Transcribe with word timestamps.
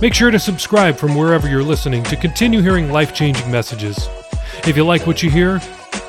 Make 0.00 0.14
sure 0.14 0.30
to 0.30 0.38
subscribe 0.38 0.96
from 0.96 1.14
wherever 1.14 1.46
you're 1.46 1.62
listening 1.62 2.02
to 2.04 2.16
continue 2.16 2.62
hearing 2.62 2.90
life 2.90 3.12
changing 3.12 3.50
messages. 3.50 4.08
If 4.66 4.74
you 4.74 4.82
like 4.82 5.06
what 5.06 5.22
you 5.22 5.28
hear, 5.30 5.60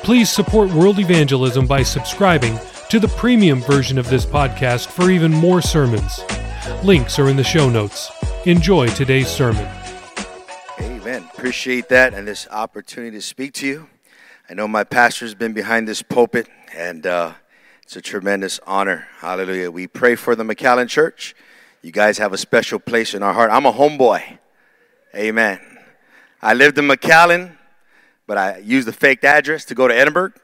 please 0.02 0.30
support 0.30 0.70
world 0.70 0.98
evangelism 0.98 1.66
by 1.66 1.82
subscribing 1.82 2.58
to 2.88 2.98
the 2.98 3.08
premium 3.08 3.60
version 3.60 3.98
of 3.98 4.08
this 4.08 4.24
podcast 4.24 4.86
for 4.86 5.10
even 5.10 5.30
more 5.30 5.60
sermons. 5.60 6.20
Links 6.82 7.18
are 7.18 7.28
in 7.28 7.36
the 7.36 7.44
show 7.44 7.68
notes. 7.68 8.10
Enjoy 8.46 8.86
today's 8.88 9.28
sermon. 9.28 9.68
Amen. 10.80 11.28
Appreciate 11.34 11.90
that 11.90 12.14
and 12.14 12.26
this 12.26 12.48
opportunity 12.50 13.18
to 13.18 13.22
speak 13.22 13.52
to 13.54 13.66
you. 13.66 13.88
I 14.48 14.54
know 14.54 14.66
my 14.66 14.84
pastor's 14.84 15.34
been 15.34 15.52
behind 15.52 15.86
this 15.86 16.00
pulpit, 16.00 16.48
and 16.74 17.06
uh, 17.06 17.34
it's 17.82 17.94
a 17.94 18.00
tremendous 18.00 18.58
honor. 18.66 19.08
Hallelujah. 19.18 19.70
We 19.70 19.86
pray 19.86 20.14
for 20.14 20.34
the 20.34 20.44
McAllen 20.44 20.88
Church. 20.88 21.34
You 21.82 21.90
guys 21.90 22.18
have 22.18 22.32
a 22.32 22.38
special 22.38 22.78
place 22.78 23.12
in 23.12 23.24
our 23.24 23.32
heart. 23.32 23.50
I'm 23.50 23.66
a 23.66 23.72
homeboy. 23.72 24.38
Amen. 25.16 25.60
I 26.40 26.54
lived 26.54 26.78
in 26.78 26.86
McAllen, 26.86 27.56
but 28.28 28.38
I 28.38 28.58
used 28.58 28.86
the 28.86 28.92
faked 28.92 29.24
address 29.24 29.64
to 29.64 29.74
go 29.74 29.88
to 29.88 29.94
Edinburg. 29.94 30.34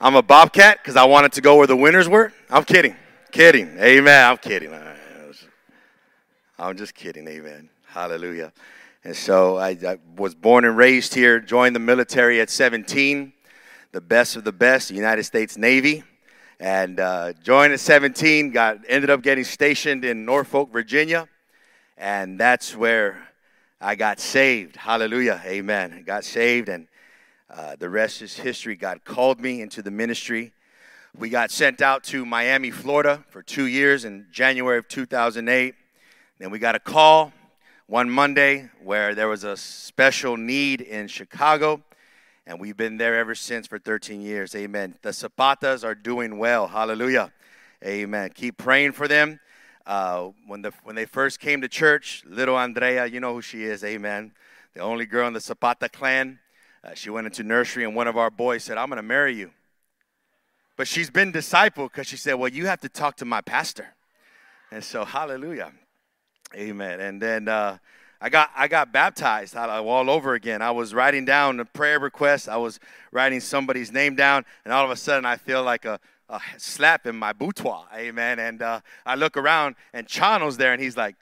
I'm 0.00 0.16
a 0.16 0.22
Bobcat 0.22 0.78
because 0.82 0.96
I 0.96 1.04
wanted 1.04 1.32
to 1.34 1.40
go 1.40 1.54
where 1.54 1.68
the 1.68 1.76
winners 1.76 2.08
were. 2.08 2.32
I'm 2.50 2.64
kidding. 2.64 2.96
Kidding. 3.30 3.78
Amen. 3.78 4.30
I'm 4.30 4.38
kidding. 4.38 4.74
I'm 6.58 6.76
just 6.76 6.94
kidding. 6.94 7.28
Amen. 7.28 7.70
Hallelujah. 7.86 8.52
And 9.04 9.14
so 9.14 9.56
I, 9.56 9.70
I, 9.86 9.98
was 10.16 10.34
born 10.34 10.64
and 10.64 10.76
raised 10.76 11.14
here, 11.14 11.38
joined 11.38 11.76
the 11.76 11.80
military 11.80 12.40
at 12.40 12.50
17, 12.50 13.32
the 13.92 14.00
best 14.00 14.34
of 14.34 14.42
the 14.42 14.52
best, 14.52 14.90
United 14.90 15.24
States 15.24 15.56
Navy 15.56 16.02
and 16.62 17.00
uh, 17.00 17.32
joined 17.42 17.72
at 17.72 17.80
17. 17.80 18.52
Got 18.52 18.78
ended 18.88 19.10
up 19.10 19.20
getting 19.20 19.42
stationed 19.42 20.04
in 20.04 20.24
Norfolk, 20.24 20.70
Virginia, 20.72 21.28
and 21.98 22.38
that's 22.38 22.76
where 22.76 23.26
I 23.80 23.96
got 23.96 24.20
saved. 24.20 24.76
Hallelujah, 24.76 25.42
Amen. 25.44 26.04
Got 26.06 26.24
saved, 26.24 26.68
and 26.68 26.86
uh, 27.50 27.74
the 27.76 27.90
rest 27.90 28.22
is 28.22 28.36
history. 28.36 28.76
God 28.76 29.04
called 29.04 29.40
me 29.40 29.60
into 29.60 29.82
the 29.82 29.90
ministry. 29.90 30.52
We 31.18 31.30
got 31.30 31.50
sent 31.50 31.82
out 31.82 32.04
to 32.04 32.24
Miami, 32.24 32.70
Florida, 32.70 33.24
for 33.28 33.42
two 33.42 33.66
years 33.66 34.04
in 34.04 34.28
January 34.30 34.78
of 34.78 34.86
2008. 34.86 35.74
Then 36.38 36.50
we 36.50 36.60
got 36.60 36.76
a 36.76 36.80
call 36.80 37.32
one 37.88 38.08
Monday 38.08 38.70
where 38.80 39.16
there 39.16 39.28
was 39.28 39.42
a 39.42 39.56
special 39.56 40.36
need 40.36 40.80
in 40.80 41.08
Chicago 41.08 41.82
and 42.46 42.60
we've 42.60 42.76
been 42.76 42.96
there 42.96 43.18
ever 43.18 43.34
since 43.34 43.66
for 43.66 43.78
13 43.78 44.20
years. 44.20 44.54
Amen. 44.54 44.96
The 45.02 45.10
Zapatas 45.10 45.84
are 45.84 45.94
doing 45.94 46.38
well. 46.38 46.68
Hallelujah. 46.68 47.32
Amen. 47.84 48.30
Keep 48.34 48.58
praying 48.58 48.92
for 48.92 49.06
them. 49.06 49.40
Uh, 49.86 50.30
when, 50.46 50.62
the, 50.62 50.72
when 50.84 50.94
they 50.94 51.04
first 51.04 51.40
came 51.40 51.60
to 51.60 51.68
church, 51.68 52.22
little 52.26 52.56
Andrea, 52.56 53.06
you 53.06 53.20
know 53.20 53.34
who 53.34 53.42
she 53.42 53.64
is. 53.64 53.82
Amen. 53.84 54.32
The 54.74 54.80
only 54.80 55.06
girl 55.06 55.26
in 55.26 55.34
the 55.34 55.40
Zapata 55.40 55.88
clan. 55.88 56.38
Uh, 56.84 56.94
she 56.94 57.10
went 57.10 57.26
into 57.26 57.44
nursery, 57.44 57.84
and 57.84 57.94
one 57.94 58.08
of 58.08 58.16
our 58.16 58.30
boys 58.30 58.64
said, 58.64 58.76
I'm 58.76 58.88
going 58.88 58.96
to 58.96 59.02
marry 59.02 59.34
you. 59.34 59.50
But 60.76 60.88
she's 60.88 61.10
been 61.10 61.32
discipled 61.32 61.92
because 61.92 62.06
she 62.06 62.16
said, 62.16 62.34
Well, 62.34 62.48
you 62.48 62.66
have 62.66 62.80
to 62.80 62.88
talk 62.88 63.16
to 63.18 63.24
my 63.24 63.40
pastor. 63.40 63.94
And 64.70 64.82
so, 64.82 65.04
hallelujah. 65.04 65.72
Amen. 66.54 67.00
And 67.00 67.20
then, 67.20 67.46
uh, 67.46 67.78
I 68.24 68.28
got 68.28 68.50
I 68.54 68.68
got 68.68 68.92
baptized 68.92 69.56
all 69.56 70.08
over 70.08 70.34
again. 70.34 70.62
I 70.62 70.70
was 70.70 70.94
writing 70.94 71.24
down 71.24 71.58
a 71.58 71.64
prayer 71.64 71.98
request. 71.98 72.48
I 72.48 72.56
was 72.56 72.78
writing 73.10 73.40
somebody's 73.40 73.90
name 73.90 74.14
down, 74.14 74.44
and 74.64 74.72
all 74.72 74.84
of 74.84 74.92
a 74.92 74.96
sudden 74.96 75.24
I 75.24 75.34
feel 75.34 75.64
like 75.64 75.84
a, 75.84 75.98
a 76.28 76.40
slap 76.56 77.08
in 77.08 77.16
my 77.16 77.32
boutoir. 77.32 77.86
Amen. 77.92 78.38
And 78.38 78.62
uh, 78.62 78.80
I 79.04 79.16
look 79.16 79.36
around, 79.36 79.74
and 79.92 80.06
Chano's 80.06 80.56
there, 80.56 80.72
and 80.72 80.80
he's 80.80 80.96
like, 80.96 81.16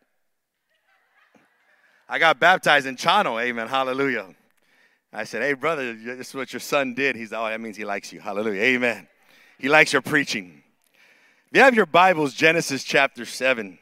"I 2.06 2.18
got 2.18 2.38
baptized 2.38 2.86
in 2.86 2.96
Chano." 2.96 3.42
Amen. 3.42 3.66
Hallelujah. 3.66 4.26
I 5.10 5.24
said, 5.24 5.40
"Hey, 5.40 5.54
brother, 5.54 5.94
this 5.94 6.28
is 6.28 6.34
what 6.34 6.52
your 6.52 6.60
son 6.60 6.92
did." 6.92 7.16
He's 7.16 7.32
like, 7.32 7.40
"Oh, 7.40 7.48
that 7.48 7.62
means 7.62 7.78
he 7.78 7.84
likes 7.86 8.12
you." 8.12 8.20
Hallelujah. 8.20 8.60
Amen. 8.60 9.08
He 9.58 9.70
likes 9.70 9.94
your 9.94 10.02
preaching. 10.02 10.62
If 11.50 11.56
you 11.56 11.62
have 11.62 11.74
your 11.74 11.86
Bibles, 11.86 12.34
Genesis 12.34 12.84
chapter 12.84 13.24
seven. 13.24 13.78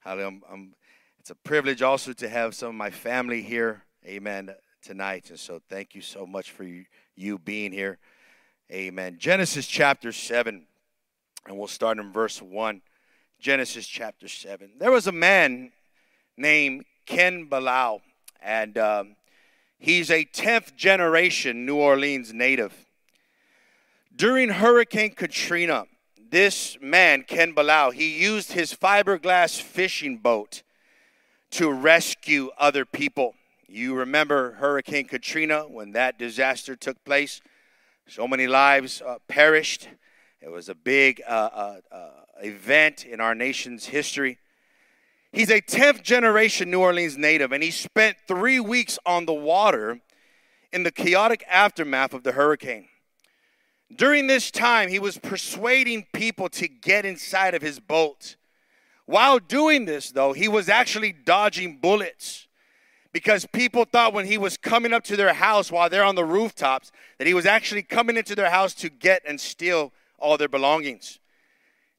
Hallelujah. 0.00 0.26
I'm, 0.26 0.42
I'm 0.52 0.74
it's 1.20 1.28
a 1.28 1.34
privilege 1.34 1.82
also 1.82 2.14
to 2.14 2.28
have 2.30 2.54
some 2.54 2.70
of 2.70 2.74
my 2.76 2.88
family 2.88 3.42
here, 3.42 3.84
amen, 4.06 4.54
tonight. 4.82 5.28
And 5.28 5.38
so 5.38 5.60
thank 5.68 5.94
you 5.94 6.00
so 6.00 6.26
much 6.26 6.50
for 6.50 6.64
you, 7.14 7.38
being 7.38 7.72
here. 7.72 7.98
Amen. 8.72 9.16
Genesis 9.18 9.66
chapter 9.66 10.12
7, 10.12 10.64
and 11.46 11.58
we'll 11.58 11.68
start 11.68 11.98
in 11.98 12.10
verse 12.10 12.40
1. 12.40 12.80
Genesis 13.38 13.86
chapter 13.86 14.28
7. 14.28 14.70
There 14.78 14.90
was 14.90 15.08
a 15.08 15.12
man 15.12 15.72
named 16.38 16.86
Ken 17.04 17.46
Balau, 17.50 18.00
and 18.40 18.78
um, 18.78 19.16
he's 19.78 20.10
a 20.10 20.24
10th 20.24 20.74
generation 20.74 21.66
New 21.66 21.76
Orleans 21.76 22.32
native. 22.32 22.72
During 24.16 24.48
Hurricane 24.48 25.10
Katrina, 25.10 25.84
this 26.30 26.78
man, 26.80 27.24
Ken 27.24 27.54
Balau, 27.54 27.92
he 27.92 28.18
used 28.18 28.52
his 28.52 28.72
fiberglass 28.72 29.60
fishing 29.60 30.16
boat 30.16 30.62
to 31.52 31.72
rescue 31.72 32.50
other 32.58 32.84
people. 32.84 33.34
You 33.66 33.94
remember 33.94 34.52
Hurricane 34.52 35.06
Katrina 35.06 35.62
when 35.62 35.92
that 35.92 36.18
disaster 36.18 36.76
took 36.76 37.04
place? 37.04 37.40
So 38.08 38.26
many 38.26 38.46
lives 38.46 39.02
uh, 39.02 39.18
perished. 39.28 39.88
It 40.40 40.50
was 40.50 40.68
a 40.68 40.74
big 40.74 41.22
uh, 41.26 41.30
uh, 41.30 41.80
uh 41.92 42.10
event 42.42 43.04
in 43.04 43.20
our 43.20 43.34
nation's 43.34 43.86
history. 43.86 44.38
He's 45.32 45.50
a 45.50 45.60
10th 45.60 46.02
generation 46.02 46.70
New 46.70 46.80
Orleans 46.80 47.16
native, 47.16 47.52
and 47.52 47.62
he 47.62 47.70
spent 47.70 48.16
three 48.26 48.58
weeks 48.58 48.98
on 49.06 49.26
the 49.26 49.32
water 49.32 50.00
in 50.72 50.82
the 50.82 50.90
chaotic 50.90 51.44
aftermath 51.48 52.14
of 52.14 52.24
the 52.24 52.32
hurricane. 52.32 52.88
During 53.94 54.26
this 54.26 54.50
time, 54.50 54.88
he 54.88 54.98
was 54.98 55.18
persuading 55.18 56.06
people 56.12 56.48
to 56.50 56.68
get 56.68 57.04
inside 57.04 57.54
of 57.54 57.62
his 57.62 57.80
boat 57.80 58.36
while 59.10 59.40
doing 59.40 59.86
this, 59.86 60.12
though, 60.12 60.32
he 60.32 60.46
was 60.46 60.68
actually 60.68 61.12
dodging 61.12 61.78
bullets 61.78 62.46
because 63.12 63.44
people 63.52 63.84
thought 63.84 64.14
when 64.14 64.26
he 64.26 64.38
was 64.38 64.56
coming 64.56 64.92
up 64.92 65.02
to 65.04 65.16
their 65.16 65.34
house 65.34 65.72
while 65.72 65.90
they're 65.90 66.04
on 66.04 66.14
the 66.14 66.24
rooftops 66.24 66.92
that 67.18 67.26
he 67.26 67.34
was 67.34 67.44
actually 67.44 67.82
coming 67.82 68.16
into 68.16 68.36
their 68.36 68.50
house 68.50 68.72
to 68.74 68.88
get 68.88 69.22
and 69.26 69.40
steal 69.40 69.92
all 70.18 70.36
their 70.36 70.48
belongings. 70.48 71.18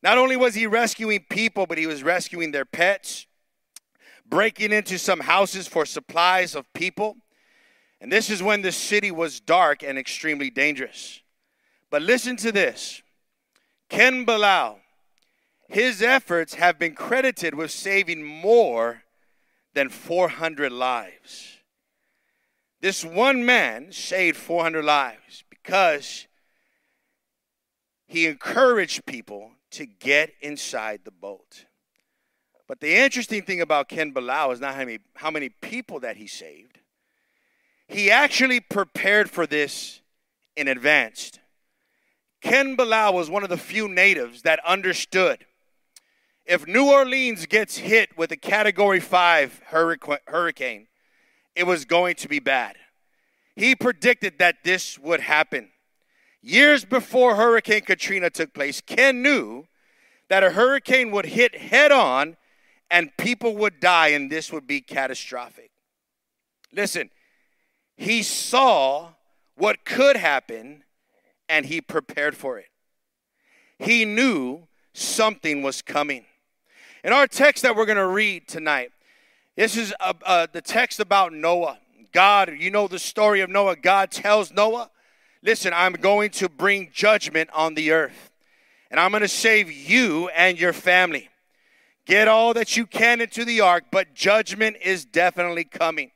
Not 0.02 0.18
only 0.18 0.38
was 0.38 0.56
he 0.56 0.66
rescuing 0.66 1.26
people, 1.30 1.66
but 1.66 1.78
he 1.78 1.86
was 1.86 2.02
rescuing 2.02 2.52
their 2.52 2.66
pets, 2.66 3.28
breaking 4.26 4.72
into 4.72 4.98
some 4.98 5.20
houses 5.20 5.68
for 5.68 5.86
supplies 5.86 6.56
of 6.56 6.72
people. 6.74 7.18
And 8.00 8.10
this 8.10 8.30
is 8.30 8.42
when 8.42 8.62
the 8.62 8.72
city 8.72 9.12
was 9.12 9.42
dark 9.42 9.84
and 9.84 9.98
extremely 9.98 10.50
dangerous. 10.50 11.22
But 11.90 12.02
listen 12.04 12.38
to 12.38 12.54
this 12.54 13.04
Ken 13.90 14.26
Balau 14.26 14.81
his 15.72 16.02
efforts 16.02 16.56
have 16.56 16.78
been 16.78 16.94
credited 16.94 17.56
with 17.56 17.72
saving 17.72 18.22
more 18.22 19.04
than 19.74 19.88
400 19.88 20.70
lives. 20.70 21.60
This 22.82 23.06
one 23.06 23.46
man 23.46 23.94
saved 23.94 24.36
400 24.36 24.84
lives 24.84 25.46
because 25.50 26.28
he 28.06 28.28
encouraged 28.28 29.06
people 29.06 29.52
to 29.72 29.86
get 29.86 30.34
inside 30.42 31.02
the 31.06 31.12
boat. 31.12 31.64
But 32.68 32.82
the 32.82 32.94
interesting 32.94 33.44
thing 33.44 33.62
about 33.62 33.88
Ken 33.88 34.14
Balau 34.14 34.52
is 34.52 34.60
not 34.60 34.74
how 34.74 34.80
many, 34.80 35.00
how 35.16 35.32
many 35.32 35.48
people 35.48 36.02
that 36.02 36.18
he 36.18 36.28
saved. 36.28 36.80
He 37.88 38.12
actually 38.12 38.60
prepared 38.60 39.30
for 39.30 39.48
this 39.48 40.02
in 40.58 40.68
advance. 40.68 41.32
Ken 42.42 42.76
Balau 42.76 43.14
was 43.14 43.30
one 43.30 43.44
of 43.44 43.50
the 43.50 43.56
few 43.56 43.88
natives 43.88 44.42
that 44.42 44.60
understood 44.66 45.46
if 46.52 46.68
New 46.68 46.92
Orleans 46.92 47.46
gets 47.46 47.78
hit 47.78 48.18
with 48.18 48.30
a 48.34 48.36
category 48.36 49.00
five 49.00 49.62
hurricane, 49.68 50.88
it 51.56 51.66
was 51.66 51.86
going 51.86 52.16
to 52.16 52.28
be 52.28 52.40
bad. 52.40 52.76
He 53.56 53.74
predicted 53.74 54.38
that 54.40 54.58
this 54.66 55.00
would 55.00 55.22
happen. 55.22 55.70
Years 56.42 56.84
before 56.84 57.38
Hurricane 57.38 57.84
Katrina 57.84 58.30
took 58.30 58.54
place, 58.54 58.82
Ken 58.82 59.22
knew 59.22 59.64
that 60.28 60.44
a 60.44 60.50
hurricane 60.50 61.10
would 61.12 61.28
hit 61.28 61.56
head 61.56 61.94
on 61.94 62.36
and 62.90 63.16
people 63.16 63.56
would 63.56 63.80
die, 63.80 64.10
and 64.10 64.30
this 64.30 64.52
would 64.52 64.68
be 64.68 64.82
catastrophic. 64.82 65.72
Listen, 66.74 67.12
he 67.96 68.24
saw 68.24 69.12
what 69.56 69.86
could 69.86 70.18
happen 70.18 70.84
and 71.48 71.68
he 71.68 71.80
prepared 71.80 72.36
for 72.36 72.60
it. 72.60 72.68
He 73.80 74.04
knew 74.04 74.68
something 74.94 75.62
was 75.62 75.82
coming. 75.82 76.26
In 77.04 77.14
our 77.14 77.26
text 77.26 77.64
that 77.64 77.76
we're 77.76 77.88
going 77.88 77.98
to 77.98 78.06
read 78.06 78.48
tonight, 78.48 78.92
this 79.56 79.76
is 79.76 79.94
uh, 80.00 80.14
uh, 80.24 80.48
the 80.52 80.62
text 80.62 81.00
about 81.00 81.34
Noah. 81.34 81.80
God, 82.12 82.52
you 82.60 82.70
know 82.70 82.88
the 82.88 83.00
story 83.00 83.42
of 83.42 83.50
Noah. 83.50 83.76
God 83.76 84.12
tells 84.12 84.52
Noah, 84.52 84.92
Listen, 85.44 85.74
I'm 85.74 85.94
going 85.94 86.30
to 86.32 86.48
bring 86.48 86.92
judgment 86.94 87.50
on 87.52 87.74
the 87.74 87.92
earth, 87.92 88.30
and 88.92 89.00
I'm 89.00 89.10
going 89.10 89.22
to 89.22 89.28
save 89.28 89.72
you 89.72 90.30
and 90.30 90.60
your 90.60 90.74
family. 90.74 91.30
Get 92.06 92.28
all 92.28 92.54
that 92.54 92.78
you 92.78 92.86
can 92.86 93.22
into 93.22 93.44
the 93.44 93.62
ark, 93.62 93.86
but 93.92 94.14
judgment 94.14 94.78
is 94.84 95.04
definitely 95.04 95.64
coming. 95.64 96.12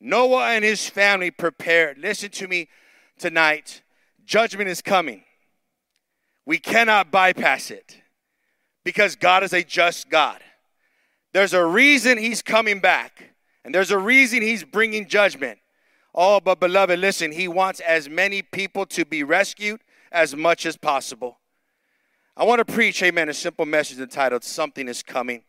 Noah 0.00 0.48
and 0.48 0.64
his 0.64 0.88
family 0.88 1.30
prepared. 1.30 1.98
Listen 1.98 2.30
to 2.30 2.48
me 2.48 2.68
tonight. 3.18 3.82
Judgment 4.24 4.68
is 4.68 4.82
coming. 4.82 5.22
We 6.44 6.58
cannot 6.58 7.12
bypass 7.12 7.70
it 7.70 8.02
because 8.86 9.16
God 9.16 9.42
is 9.42 9.52
a 9.52 9.64
just 9.64 10.08
God. 10.10 10.40
There's 11.32 11.52
a 11.52 11.66
reason 11.66 12.18
he's 12.18 12.40
coming 12.40 12.78
back, 12.78 13.34
and 13.64 13.74
there's 13.74 13.90
a 13.90 13.98
reason 13.98 14.42
he's 14.42 14.62
bringing 14.62 15.08
judgment. 15.08 15.58
Oh, 16.14 16.38
but 16.38 16.60
beloved, 16.60 16.96
listen, 16.96 17.32
he 17.32 17.48
wants 17.48 17.80
as 17.80 18.08
many 18.08 18.42
people 18.42 18.86
to 18.86 19.04
be 19.04 19.24
rescued 19.24 19.80
as 20.12 20.36
much 20.36 20.64
as 20.64 20.76
possible. 20.76 21.40
I 22.36 22.44
want 22.44 22.60
to 22.60 22.72
preach, 22.72 23.02
amen, 23.02 23.28
a 23.28 23.34
simple 23.34 23.66
message 23.66 23.98
entitled 23.98 24.44
Something 24.44 24.86
is 24.86 25.02
Coming. 25.02 25.42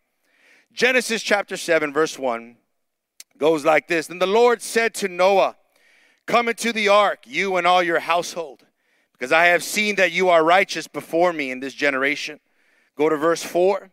Genesis 0.73 1.21
chapter 1.21 1.57
7, 1.57 1.93
verse 1.93 2.17
1 2.17 2.57
goes 3.37 3.63
like 3.63 3.87
this 3.87 4.07
Then 4.07 4.17
the 4.17 4.25
Lord 4.25 4.63
said 4.63 4.95
to 4.95 5.07
Noah, 5.07 5.57
Come 6.25 6.49
into 6.49 6.73
the 6.73 6.89
ark, 6.89 7.19
you 7.27 7.55
and 7.55 7.67
all 7.67 7.83
your 7.83 7.99
household, 7.99 8.65
because 9.11 9.31
I 9.31 9.45
have 9.45 9.63
seen 9.63 9.95
that 9.97 10.11
you 10.11 10.27
are 10.29 10.43
righteous 10.43 10.87
before 10.87 11.33
me 11.33 11.51
in 11.51 11.59
this 11.59 11.75
generation. 11.75 12.39
Go 12.97 13.09
to 13.09 13.15
verse 13.15 13.43
4. 13.43 13.91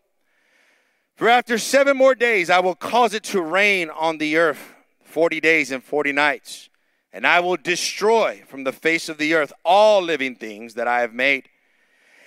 For 1.15 1.29
after 1.29 1.59
seven 1.59 1.97
more 1.97 2.15
days 2.15 2.51
I 2.51 2.59
will 2.61 2.75
cause 2.75 3.15
it 3.15 3.23
to 3.25 3.41
rain 3.41 3.91
on 3.91 4.19
the 4.19 4.37
earth 4.37 4.75
40 5.05 5.41
days 5.41 5.71
and 5.71 5.85
40 5.85 6.13
nights. 6.13 6.71
And 7.13 7.25
I 7.27 7.39
will 7.39 7.57
destroy 7.57 8.43
from 8.49 8.65
the 8.65 8.73
face 8.73 9.09
of 9.09 9.19
the 9.19 9.35
earth 9.35 9.53
all 9.65 10.03
living 10.03 10.35
things 10.35 10.75
that 10.75 10.89
I 10.89 11.03
have 11.03 11.15
made. 11.15 11.49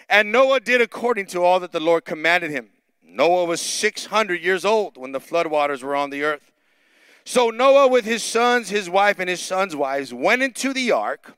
And 0.08 0.32
Noah 0.32 0.62
did 0.62 0.80
according 0.80 1.26
to 1.28 1.44
all 1.44 1.60
that 1.60 1.74
the 1.74 1.82
Lord 1.82 2.06
commanded 2.06 2.52
him. 2.52 2.70
Noah 3.04 3.46
was 3.46 3.60
600 3.60 4.42
years 4.42 4.64
old 4.64 4.96
when 4.96 5.12
the 5.12 5.20
floodwaters 5.20 5.84
were 5.84 5.96
on 5.96 6.12
the 6.12 6.24
earth. 6.24 6.54
So 7.26 7.50
Noah, 7.50 7.90
with 7.90 8.06
his 8.06 8.24
sons, 8.24 8.70
his 8.70 8.90
wife, 8.90 9.20
and 9.20 9.30
his 9.30 9.42
sons' 9.42 9.76
wives, 9.76 10.14
went 10.14 10.42
into 10.42 10.72
the 10.72 10.92
ark 10.92 11.36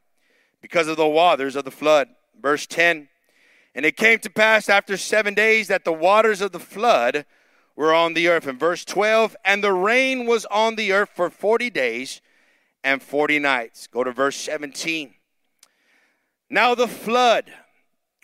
because 0.62 0.88
of 0.88 0.98
the 0.98 1.08
waters 1.08 1.56
of 1.56 1.66
the 1.66 1.72
flood. 1.72 2.10
Verse 2.40 2.68
10 2.68 3.10
And 3.76 3.86
it 3.86 3.98
came 3.98 4.20
to 4.20 4.30
pass 4.30 4.70
after 4.70 4.98
seven 4.98 5.34
days 5.34 5.68
that 5.68 5.86
the 5.86 5.94
waters 5.94 6.42
of 6.42 6.52
the 6.52 6.60
flood 6.60 7.26
were 7.76 7.94
on 7.94 8.14
the 8.14 8.28
earth. 8.28 8.48
In 8.48 8.58
verse 8.58 8.84
12, 8.84 9.36
and 9.46 9.64
the 9.64 9.74
rain 9.74 10.26
was 10.26 10.46
on 10.48 10.76
the 10.76 10.92
earth 10.92 11.10
for 11.16 11.30
40 11.30 11.70
days 11.70 12.22
and 12.84 13.02
40 13.02 13.40
nights. 13.40 13.88
Go 13.88 14.04
to 14.04 14.12
verse 14.12 14.36
17. 14.36 15.14
Now 16.50 16.76
the 16.76 16.88
flood 16.88 17.52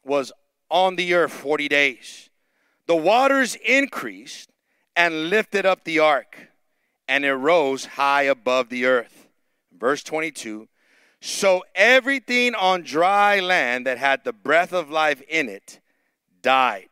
was 0.03 0.31
on 0.69 0.95
the 0.95 1.13
earth 1.13 1.31
40 1.31 1.67
days. 1.67 2.29
The 2.87 2.95
waters 2.95 3.55
increased 3.55 4.51
and 4.95 5.29
lifted 5.29 5.65
up 5.65 5.83
the 5.83 5.99
ark, 5.99 6.49
and 7.07 7.25
it 7.25 7.33
rose 7.33 7.85
high 7.85 8.23
above 8.23 8.69
the 8.69 8.85
earth. 8.85 9.27
Verse 9.77 10.03
22 10.03 10.67
So 11.27 11.65
everything 11.73 12.53
on 12.53 12.83
dry 12.83 13.39
land 13.39 13.87
that 13.87 13.97
had 13.97 14.23
the 14.23 14.31
breath 14.31 14.71
of 14.71 14.91
life 14.91 15.23
in 15.27 15.49
it 15.49 15.79
died. 16.43 16.89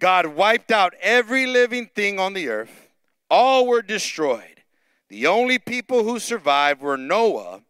God 0.00 0.26
wiped 0.26 0.72
out 0.72 0.94
every 1.00 1.46
living 1.46 1.88
thing 1.94 2.18
on 2.18 2.32
the 2.32 2.48
earth. 2.48 2.88
All 3.30 3.68
were 3.68 3.82
destroyed. 3.82 4.64
The 5.10 5.28
only 5.28 5.60
people 5.60 6.02
who 6.02 6.18
survived 6.18 6.80
were 6.80 6.96
Noah 6.96 7.62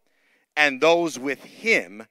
and 0.57 0.81
those 0.81 1.19
with 1.19 1.43
him 1.43 2.07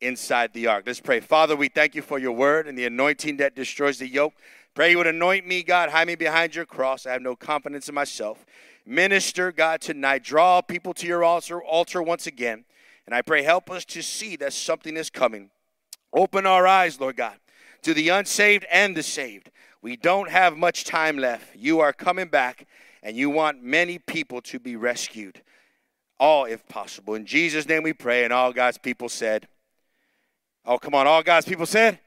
inside 0.00 0.52
the 0.52 0.68
ark. 0.68 0.84
Let's 0.86 1.00
pray. 1.00 1.18
Father, 1.18 1.56
we 1.56 1.68
thank 1.68 1.96
you 1.96 2.02
for 2.02 2.20
your 2.20 2.36
word 2.36 2.68
and 2.68 2.78
the 2.78 2.86
anointing 2.86 3.38
that 3.38 3.56
destroys 3.56 3.98
the 3.98 4.08
yoke. 4.08 4.34
Pray 4.74 4.92
you 4.92 4.98
would 4.98 5.08
anoint 5.08 5.44
me, 5.44 5.64
God. 5.64 5.90
Hide 5.90 6.06
me 6.06 6.14
behind 6.14 6.54
your 6.54 6.66
cross. 6.66 7.04
I 7.04 7.14
have 7.14 7.22
no 7.22 7.34
confidence 7.34 7.88
in 7.88 7.96
myself. 7.96 8.46
Minister, 8.86 9.50
God, 9.50 9.80
tonight. 9.80 10.22
Draw 10.22 10.60
people 10.62 10.94
to 10.94 11.06
your 11.08 11.24
altar, 11.24 11.60
altar 11.60 12.00
once 12.00 12.28
again. 12.28 12.64
And 13.06 13.14
I 13.14 13.22
pray, 13.22 13.42
help 13.42 13.70
us 13.70 13.84
to 13.86 14.02
see 14.02 14.36
that 14.36 14.52
something 14.52 14.96
is 14.96 15.10
coming. 15.10 15.50
Open 16.12 16.46
our 16.46 16.66
eyes, 16.66 17.00
Lord 17.00 17.16
God 17.16 17.38
to 17.86 17.94
the 17.94 18.08
unsaved 18.08 18.66
and 18.68 18.96
the 18.96 19.02
saved. 19.02 19.48
We 19.80 19.96
don't 19.96 20.28
have 20.28 20.56
much 20.56 20.82
time 20.82 21.18
left. 21.18 21.54
You 21.54 21.78
are 21.78 21.92
coming 21.92 22.26
back, 22.26 22.66
and 23.00 23.16
you 23.16 23.30
want 23.30 23.62
many 23.62 24.00
people 24.00 24.40
to 24.42 24.58
be 24.58 24.74
rescued. 24.74 25.40
All, 26.18 26.46
if 26.46 26.66
possible. 26.66 27.14
In 27.14 27.26
Jesus' 27.26 27.68
name 27.68 27.84
we 27.84 27.92
pray, 27.92 28.24
and 28.24 28.32
all 28.32 28.52
God's 28.52 28.76
people 28.76 29.08
said, 29.08 29.46
Oh, 30.64 30.78
come 30.78 30.96
on, 30.96 31.06
all 31.06 31.22
God's 31.22 31.46
people 31.46 31.64
said, 31.64 32.00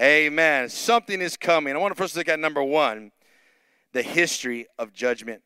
Amen. 0.00 0.70
Something 0.70 1.20
is 1.20 1.36
coming. 1.36 1.74
I 1.74 1.78
want 1.78 1.94
to 1.94 2.02
first 2.02 2.16
look 2.16 2.28
at 2.28 2.40
number 2.40 2.62
one 2.62 3.12
the 3.92 4.02
history 4.02 4.66
of 4.78 4.94
judgment. 4.94 5.42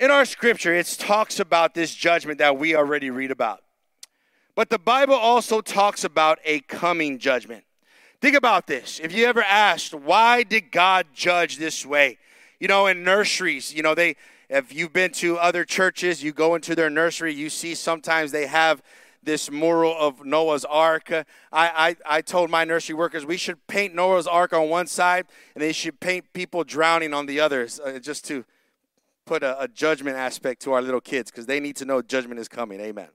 In 0.00 0.10
our 0.10 0.24
scripture, 0.24 0.74
it 0.74 0.86
talks 0.98 1.40
about 1.40 1.74
this 1.74 1.94
judgment 1.94 2.38
that 2.38 2.56
we 2.56 2.74
already 2.74 3.10
read 3.10 3.30
about. 3.30 3.62
But 4.54 4.70
the 4.70 4.78
Bible 4.78 5.14
also 5.14 5.60
talks 5.60 6.04
about 6.04 6.38
a 6.42 6.60
coming 6.60 7.18
judgment. 7.18 7.64
Think 8.22 8.34
about 8.34 8.66
this. 8.66 8.98
If 8.98 9.12
you 9.12 9.26
ever 9.26 9.42
asked, 9.42 9.92
why 9.92 10.42
did 10.42 10.72
God 10.72 11.08
judge 11.12 11.58
this 11.58 11.84
way? 11.84 12.16
You 12.58 12.66
know, 12.66 12.86
in 12.86 13.04
nurseries, 13.04 13.74
you 13.74 13.82
know, 13.82 13.94
they, 13.94 14.16
if 14.48 14.72
you've 14.72 14.94
been 14.94 15.12
to 15.12 15.36
other 15.36 15.66
churches, 15.66 16.22
you 16.22 16.32
go 16.32 16.54
into 16.54 16.74
their 16.74 16.88
nursery, 16.88 17.34
you 17.34 17.50
see 17.50 17.74
sometimes 17.74 18.32
they 18.32 18.46
have 18.46 18.82
this 19.22 19.50
mural 19.50 19.94
of 19.98 20.24
Noah's 20.24 20.64
Ark. 20.64 21.12
I, 21.12 21.24
I, 21.52 21.96
I 22.06 22.20
told 22.22 22.48
my 22.48 22.64
nursery 22.64 22.94
workers 22.94 23.26
we 23.26 23.36
should 23.36 23.66
paint 23.66 23.94
Noah's 23.94 24.26
Ark 24.26 24.54
on 24.54 24.70
one 24.70 24.86
side 24.86 25.26
and 25.54 25.60
they 25.60 25.72
should 25.72 26.00
paint 26.00 26.32
people 26.32 26.64
drowning 26.64 27.12
on 27.12 27.26
the 27.26 27.38
others 27.38 27.78
uh, 27.80 27.98
just 27.98 28.24
to 28.28 28.46
put 29.30 29.44
a, 29.44 29.62
a 29.62 29.68
judgment 29.68 30.16
aspect 30.16 30.60
to 30.60 30.72
our 30.72 30.82
little 30.82 31.00
kids 31.00 31.30
because 31.30 31.46
they 31.46 31.60
need 31.60 31.76
to 31.76 31.84
know 31.84 32.02
judgment 32.02 32.40
is 32.40 32.48
coming. 32.48 32.80
Amen. 32.80 33.10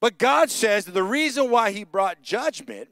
But 0.00 0.16
God 0.16 0.48
says 0.48 0.84
that 0.84 0.92
the 0.92 1.02
reason 1.02 1.50
why 1.50 1.72
He 1.72 1.82
brought 1.82 2.22
judgment 2.22 2.88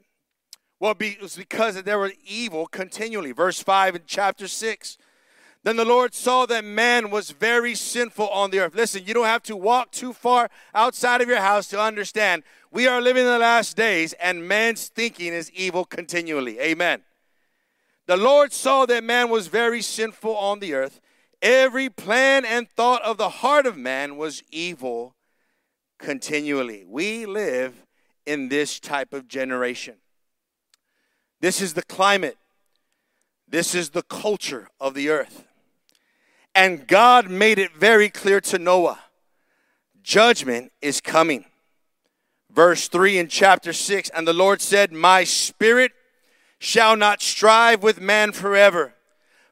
well, 0.81 0.95
it 0.97 1.21
was 1.21 1.35
because 1.35 1.81
there 1.83 1.99
was 1.99 2.13
evil 2.25 2.65
continually. 2.65 3.33
Verse 3.33 3.61
5 3.61 3.95
in 3.95 4.01
chapter 4.05 4.47
6. 4.47 4.97
Then 5.63 5.75
the 5.75 5.83
Lord 5.83 6.13
saw 6.13 6.45
that 6.45 6.63
man 6.63 7.11
was 7.11 7.31
very 7.31 7.75
sinful 7.75 8.29
on 8.29 8.51
the 8.51 8.59
earth. 8.59 8.75
Listen, 8.75 9.03
you 9.05 9.13
don't 9.13 9.25
have 9.25 9.43
to 9.43 9.57
walk 9.57 9.91
too 9.91 10.13
far 10.13 10.49
outside 10.73 11.19
of 11.19 11.27
your 11.27 11.41
house 11.41 11.67
to 11.69 11.81
understand 11.81 12.43
we 12.71 12.87
are 12.87 13.01
living 13.01 13.25
in 13.25 13.29
the 13.29 13.39
last 13.39 13.75
days 13.75 14.13
and 14.13 14.47
man's 14.47 14.87
thinking 14.87 15.33
is 15.33 15.51
evil 15.51 15.83
continually. 15.83 16.61
Amen. 16.61 17.01
The 18.05 18.15
Lord 18.15 18.53
saw 18.53 18.85
that 18.85 19.03
man 19.03 19.29
was 19.29 19.47
very 19.47 19.81
sinful 19.81 20.35
on 20.35 20.59
the 20.59 20.73
earth. 20.73 21.01
Every 21.41 21.89
plan 21.89 22.43
and 22.45 22.69
thought 22.69 23.01
of 23.03 23.17
the 23.17 23.29
heart 23.29 23.65
of 23.65 23.77
man 23.77 24.17
was 24.17 24.43
evil 24.51 25.15
continually. 25.97 26.83
We 26.85 27.25
live 27.25 27.85
in 28.25 28.49
this 28.49 28.79
type 28.79 29.13
of 29.13 29.27
generation. 29.27 29.95
This 31.41 31.61
is 31.61 31.73
the 31.73 31.83
climate. 31.83 32.37
This 33.47 33.73
is 33.73 33.91
the 33.91 34.03
culture 34.03 34.67
of 34.79 34.93
the 34.93 35.09
earth. 35.09 35.45
And 36.53 36.87
God 36.87 37.29
made 37.29 37.57
it 37.57 37.73
very 37.73 38.09
clear 38.09 38.41
to 38.41 38.59
Noah 38.59 38.99
judgment 40.03 40.71
is 40.81 41.01
coming. 41.01 41.45
Verse 42.51 42.87
3 42.87 43.19
in 43.19 43.27
chapter 43.27 43.71
6 43.73 44.09
And 44.09 44.27
the 44.27 44.33
Lord 44.33 44.61
said, 44.61 44.91
My 44.91 45.23
spirit 45.23 45.91
shall 46.57 46.95
not 46.95 47.21
strive 47.21 47.83
with 47.83 48.01
man 48.01 48.31
forever, 48.31 48.95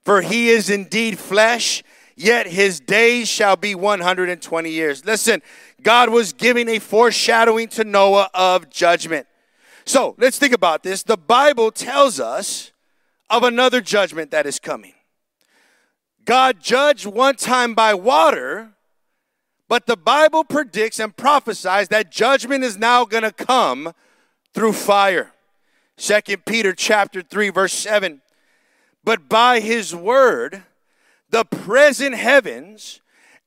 for 0.07 0.21
he 0.21 0.47
is 0.47 0.69
indeed 0.69 1.19
flesh, 1.19 1.83
yet 2.15 2.47
his 2.47 2.79
days 2.79 3.27
shall 3.27 3.57
be 3.57 3.75
120 3.75 4.69
years. 4.69 5.03
Listen, 5.03 5.41
God 5.81 6.11
was 6.11 6.31
giving 6.31 6.69
a 6.69 6.79
foreshadowing 6.79 7.67
to 7.67 7.83
Noah 7.83 8.29
of 8.33 8.69
judgment. 8.69 9.27
So 9.83 10.15
let's 10.17 10.39
think 10.39 10.53
about 10.53 10.81
this. 10.81 11.03
The 11.03 11.17
Bible 11.17 11.71
tells 11.71 12.21
us 12.21 12.71
of 13.29 13.43
another 13.43 13.81
judgment 13.81 14.31
that 14.31 14.45
is 14.45 14.59
coming. 14.59 14.93
God 16.23 16.61
judged 16.61 17.05
one 17.05 17.35
time 17.35 17.73
by 17.73 17.93
water, 17.93 18.69
but 19.67 19.87
the 19.87 19.97
Bible 19.97 20.45
predicts 20.45 21.01
and 21.01 21.17
prophesies 21.17 21.89
that 21.89 22.13
judgment 22.13 22.63
is 22.63 22.77
now 22.77 23.03
going 23.03 23.23
to 23.23 23.33
come 23.33 23.91
through 24.53 24.71
fire. 24.71 25.33
Second 25.97 26.45
Peter 26.45 26.71
chapter 26.71 27.21
3 27.21 27.49
verse 27.49 27.73
7. 27.73 28.21
But 29.07 29.29
by 29.29 29.61
his 29.61 29.95
word 29.95 30.63
the 31.29 31.45
present 31.45 32.15
heavens 32.15 32.99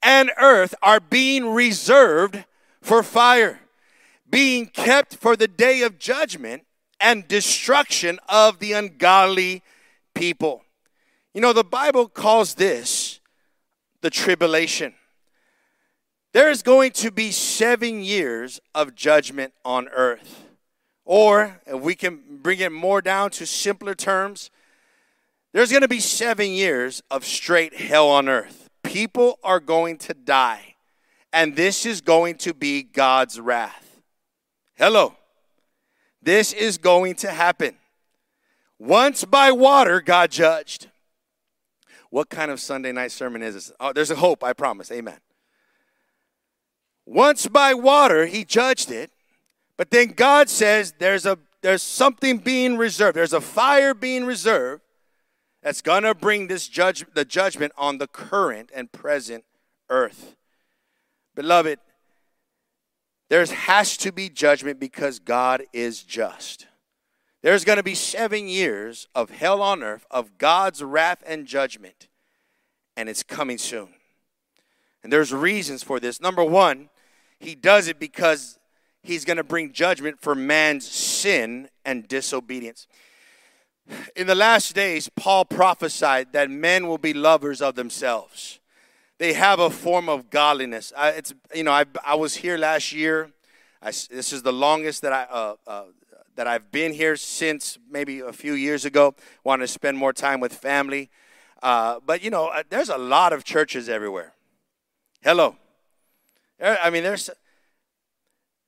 and 0.03 0.31
earth 0.39 0.75
are 0.83 1.01
being 1.01 1.51
reserved 1.51 2.47
for 2.81 3.03
fire, 3.03 3.61
being 4.27 4.69
kept 4.69 5.17
for 5.17 5.37
the 5.37 5.47
day 5.47 5.83
of 5.83 5.99
judgment 5.99 6.65
and 6.99 7.29
destruction 7.29 8.19
of 8.27 8.59
the 8.59 8.73
ungodly 8.73 9.63
people. 10.15 10.63
You 11.35 11.43
know, 11.43 11.53
the 11.53 11.63
Bible 11.63 12.09
calls 12.09 12.55
this 12.55 13.21
the 14.01 14.09
tribulation. 14.09 14.95
There 16.33 16.49
is 16.49 16.63
going 16.63 16.93
to 16.93 17.11
be 17.11 17.33
seven 17.33 18.03
years 18.03 18.61
of 18.75 18.95
judgment 18.95 19.53
on 19.63 19.89
earth. 19.89 20.47
Or, 21.05 21.61
we 21.71 21.95
can 21.95 22.39
bring 22.41 22.61
it 22.61 22.73
more 22.73 23.03
down 23.03 23.29
to 23.33 23.45
simpler 23.45 23.95
terms, 23.95 24.49
there's 25.53 25.71
going 25.71 25.83
to 25.83 25.89
be 25.89 26.01
seven 26.01 26.51
years 26.51 27.03
of 27.11 27.25
straight 27.25 27.75
hell 27.75 28.09
on 28.09 28.29
earth. 28.29 28.69
People 28.83 29.39
are 29.43 29.61
going 29.61 29.99
to 29.99 30.15
die, 30.15 30.77
and 31.33 31.57
this 31.57 31.85
is 31.85 32.01
going 32.01 32.37
to 32.39 32.55
be 32.55 32.83
God's 32.83 33.41
wrath. 33.41 34.01
Hello. 34.77 35.15
This 36.23 36.53
is 36.53 36.79
going 36.79 37.15
to 37.17 37.31
happen. 37.31 37.77
Once 38.79 39.25
by 39.25 39.53
water, 39.53 40.01
God 40.01 40.31
judged. 40.31 40.89
What 42.11 42.29
kind 42.29 42.51
of 42.51 42.61
Sunday 42.61 42.93
night 42.93 43.13
sermon 43.13 43.43
is 43.43 43.55
this? 43.55 43.73
Oh, 43.81 43.93
there's 43.93 44.11
a 44.11 44.17
hope, 44.17 44.43
I 44.43 44.53
promise. 44.53 44.91
Amen. 44.91 45.19
Once 47.07 47.47
by 47.47 47.75
water, 47.75 48.27
he 48.27 48.45
judged 48.45 48.91
it, 48.91 49.11
but 49.77 49.91
then 49.91 50.09
God 50.09 50.49
says 50.49 50.95
there's 50.99 51.27
a 51.27 51.39
there's 51.63 51.83
something 51.83 52.39
being 52.39 52.79
reserved. 52.79 53.17
There's 53.17 53.33
a 53.33 53.41
fire 53.41 53.93
being 53.93 54.25
reserved 54.25 54.83
that's 55.63 55.83
going 55.83 56.05
to 56.05 56.15
bring 56.15 56.47
this 56.47 56.69
judge 56.69 57.05
the 57.15 57.25
judgment 57.25 57.73
on 57.77 57.99
the 57.99 58.07
current 58.07 58.71
and 58.75 58.91
present 58.93 59.45
earth. 59.89 60.37
Beloved, 61.35 61.79
there 63.29 63.45
has 63.45 63.97
to 63.99 64.13
be 64.13 64.29
judgment 64.29 64.81
because 64.81 65.19
God 65.19 65.63
is 65.73 66.03
just. 66.03 66.67
There's 67.43 67.65
going 67.65 67.79
to 67.79 67.83
be 67.83 67.95
seven 67.95 68.49
years 68.49 69.09
of 69.15 69.31
hell 69.31 69.63
on 69.63 69.83
earth, 69.83 70.05
of 70.11 70.37
God's 70.37 70.83
wrath 70.83 71.23
and 71.25 71.47
judgment, 71.47 72.09
and 72.97 73.09
it's 73.09 73.23
coming 73.23 73.57
soon. 73.57 73.89
And 75.03 75.13
there's 75.13 75.33
reasons 75.33 75.83
for 75.83 75.99
this. 75.99 76.21
Number 76.21 76.45
one, 76.45 76.91
he 77.39 77.55
does 77.55 77.89
it 77.89 77.99
because 77.99 78.59
he's 79.03 79.25
going 79.25 79.39
to 79.39 79.45
bring 79.45 79.73
judgment 79.73 80.21
for 80.21 80.35
man's 80.35 80.87
sin 80.87 81.71
and 81.85 82.07
disobedience. 82.07 82.87
In 84.17 84.27
the 84.27 84.35
last 84.35 84.75
days, 84.75 85.09
Paul 85.17 85.45
prophesied 85.45 86.33
that 86.33 86.51
men 86.51 86.87
will 86.87 86.99
be 86.99 87.13
lovers 87.13 87.61
of 87.61 87.75
themselves 87.75 88.61
they 89.21 89.35
have 89.35 89.61
a 89.61 89.69
form 89.69 90.09
of 90.09 90.31
godliness. 90.31 90.95
I, 90.97 91.11
it's 91.11 91.35
you 91.55 91.63
know 91.63 91.73
I, 91.73 91.85
I 92.05 92.15
was 92.15 92.37
here 92.37 92.57
last 92.57 92.91
year. 92.91 93.31
I, 93.83 93.89
this 93.89 94.33
is 94.33 94.43
the 94.43 94.53
longest 94.53 95.03
that 95.03 95.13
I 95.13 95.23
uh, 95.31 95.55
uh, 95.67 95.85
that 96.37 96.47
I've 96.47 96.73
been 96.73 96.95
here 96.95 97.17
since 97.17 97.79
maybe 97.89 98.21
a 98.21 98.33
few 98.33 98.55
years 98.55 98.87
ago. 98.87 99.15
Want 99.45 99.61
to 99.61 99.69
spend 99.69 99.99
more 99.99 100.15
time 100.15 100.41
with 100.41 100.55
family, 100.55 101.11
uh, 101.63 102.01
but 102.05 102.25
you 102.25 102.31
know 102.31 102.47
uh, 102.47 102.63
there's 102.71 102.89
a 102.89 102.97
lot 102.97 103.35
of 103.35 103.45
churches 103.45 103.91
everywhere. 103.91 104.33
Hello, 105.21 105.57
I 106.59 106.89
mean 106.89 107.03
there's 107.03 107.29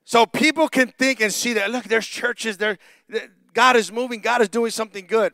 so 0.05 0.27
people 0.27 0.69
can 0.69 0.89
think 0.89 1.23
and 1.23 1.33
see 1.33 1.55
that 1.55 1.71
look 1.71 1.85
there's 1.85 2.07
churches 2.07 2.59
there. 2.59 2.77
God 3.53 3.77
is 3.77 3.93
moving. 3.93 4.21
God 4.21 4.43
is 4.43 4.49
doing 4.49 4.71
something 4.71 5.07
good. 5.07 5.33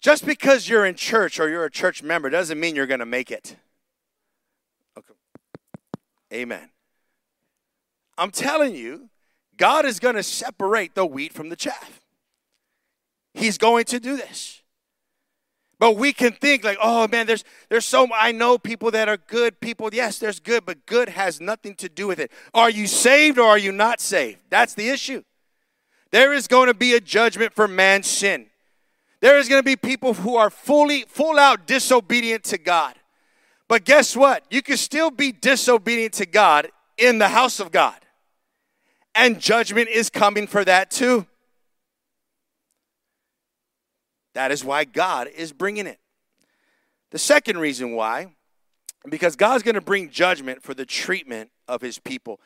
Just 0.00 0.24
because 0.24 0.68
you're 0.68 0.86
in 0.86 0.94
church 0.94 1.38
or 1.38 1.48
you're 1.48 1.64
a 1.64 1.70
church 1.70 2.02
member 2.02 2.30
doesn't 2.30 2.58
mean 2.58 2.74
you're 2.74 2.86
going 2.86 3.00
to 3.00 3.06
make 3.06 3.30
it. 3.30 3.56
Okay. 4.96 5.14
Amen. 6.32 6.70
I'm 8.16 8.30
telling 8.30 8.74
you, 8.74 9.10
God 9.56 9.84
is 9.84 10.00
going 10.00 10.14
to 10.14 10.22
separate 10.22 10.94
the 10.94 11.04
wheat 11.04 11.32
from 11.32 11.50
the 11.50 11.56
chaff. 11.56 12.00
He's 13.34 13.58
going 13.58 13.84
to 13.86 14.00
do 14.00 14.16
this. 14.16 14.62
But 15.78 15.96
we 15.96 16.12
can 16.12 16.32
think 16.32 16.62
like, 16.62 16.76
oh 16.82 17.08
man, 17.08 17.26
there's 17.26 17.42
there's 17.70 17.86
so 17.86 18.06
I 18.14 18.32
know 18.32 18.58
people 18.58 18.90
that 18.90 19.08
are 19.08 19.16
good 19.16 19.60
people. 19.60 19.88
Yes, 19.92 20.18
there's 20.18 20.38
good, 20.38 20.66
but 20.66 20.84
good 20.84 21.08
has 21.08 21.40
nothing 21.40 21.74
to 21.76 21.88
do 21.88 22.06
with 22.06 22.18
it. 22.18 22.30
Are 22.52 22.68
you 22.68 22.86
saved 22.86 23.38
or 23.38 23.48
are 23.48 23.58
you 23.58 23.72
not 23.72 23.98
saved? 24.00 24.40
That's 24.50 24.74
the 24.74 24.90
issue. 24.90 25.22
There 26.12 26.32
is 26.32 26.48
going 26.48 26.66
to 26.66 26.74
be 26.74 26.94
a 26.94 27.00
judgment 27.00 27.54
for 27.54 27.68
man's 27.68 28.06
sin. 28.06 28.46
There 29.20 29.38
is 29.38 29.48
going 29.48 29.60
to 29.60 29.64
be 29.64 29.76
people 29.76 30.14
who 30.14 30.36
are 30.36 30.50
fully, 30.50 31.04
full 31.08 31.38
out 31.38 31.66
disobedient 31.66 32.44
to 32.44 32.58
God. 32.58 32.94
But 33.68 33.84
guess 33.84 34.16
what? 34.16 34.44
You 34.50 34.62
can 34.62 34.76
still 34.76 35.10
be 35.10 35.30
disobedient 35.30 36.14
to 36.14 36.26
God 36.26 36.68
in 36.96 37.18
the 37.18 37.28
house 37.28 37.60
of 37.60 37.70
God. 37.70 37.96
And 39.14 39.38
judgment 39.40 39.88
is 39.88 40.10
coming 40.10 40.46
for 40.46 40.64
that 40.64 40.90
too. 40.90 41.26
That 44.34 44.52
is 44.52 44.64
why 44.64 44.84
God 44.84 45.28
is 45.28 45.52
bringing 45.52 45.86
it. 45.86 45.98
The 47.10 47.18
second 47.18 47.58
reason 47.58 47.92
why, 47.92 48.28
because 49.08 49.36
God's 49.36 49.62
going 49.62 49.74
to 49.74 49.80
bring 49.80 50.10
judgment 50.10 50.62
for 50.62 50.74
the 50.74 50.86
treatment 50.86 51.50
of 51.66 51.80
his 51.80 51.98
people. 51.98 52.40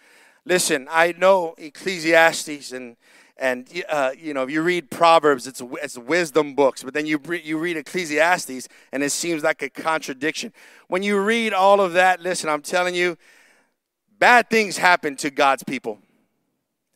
Listen, 0.44 0.87
I 0.90 1.14
know 1.16 1.54
Ecclesiastes 1.59 2.73
and 2.73 2.97
and 3.37 3.69
uh, 3.88 4.12
you 4.17 4.33
know, 4.33 4.45
if 4.45 4.50
you 4.50 4.62
read 4.62 4.91
Proverbs, 4.91 5.47
it's 5.47 5.61
it's 5.83 5.99
wisdom 5.99 6.55
books, 6.55 6.83
but 6.83 6.95
then 6.95 7.05
you 7.07 7.21
you 7.43 7.59
read 7.59 7.76
Ecclesiastes, 7.76 8.69
and 8.93 9.03
it 9.03 9.11
seems 9.11 9.43
like 9.43 9.61
a 9.62 9.71
contradiction. 9.71 10.53
When 10.87 11.03
you 11.03 11.21
read 11.21 11.53
all 11.53 11.81
of 11.81 11.95
that, 11.95 12.21
listen, 12.21 12.49
I'm 12.49 12.62
telling 12.62 12.95
you, 12.95 13.19
bad 14.19 14.49
things 14.50 14.76
happen 14.76 15.17
to 15.17 15.31
God's 15.31 15.64
people. 15.64 15.99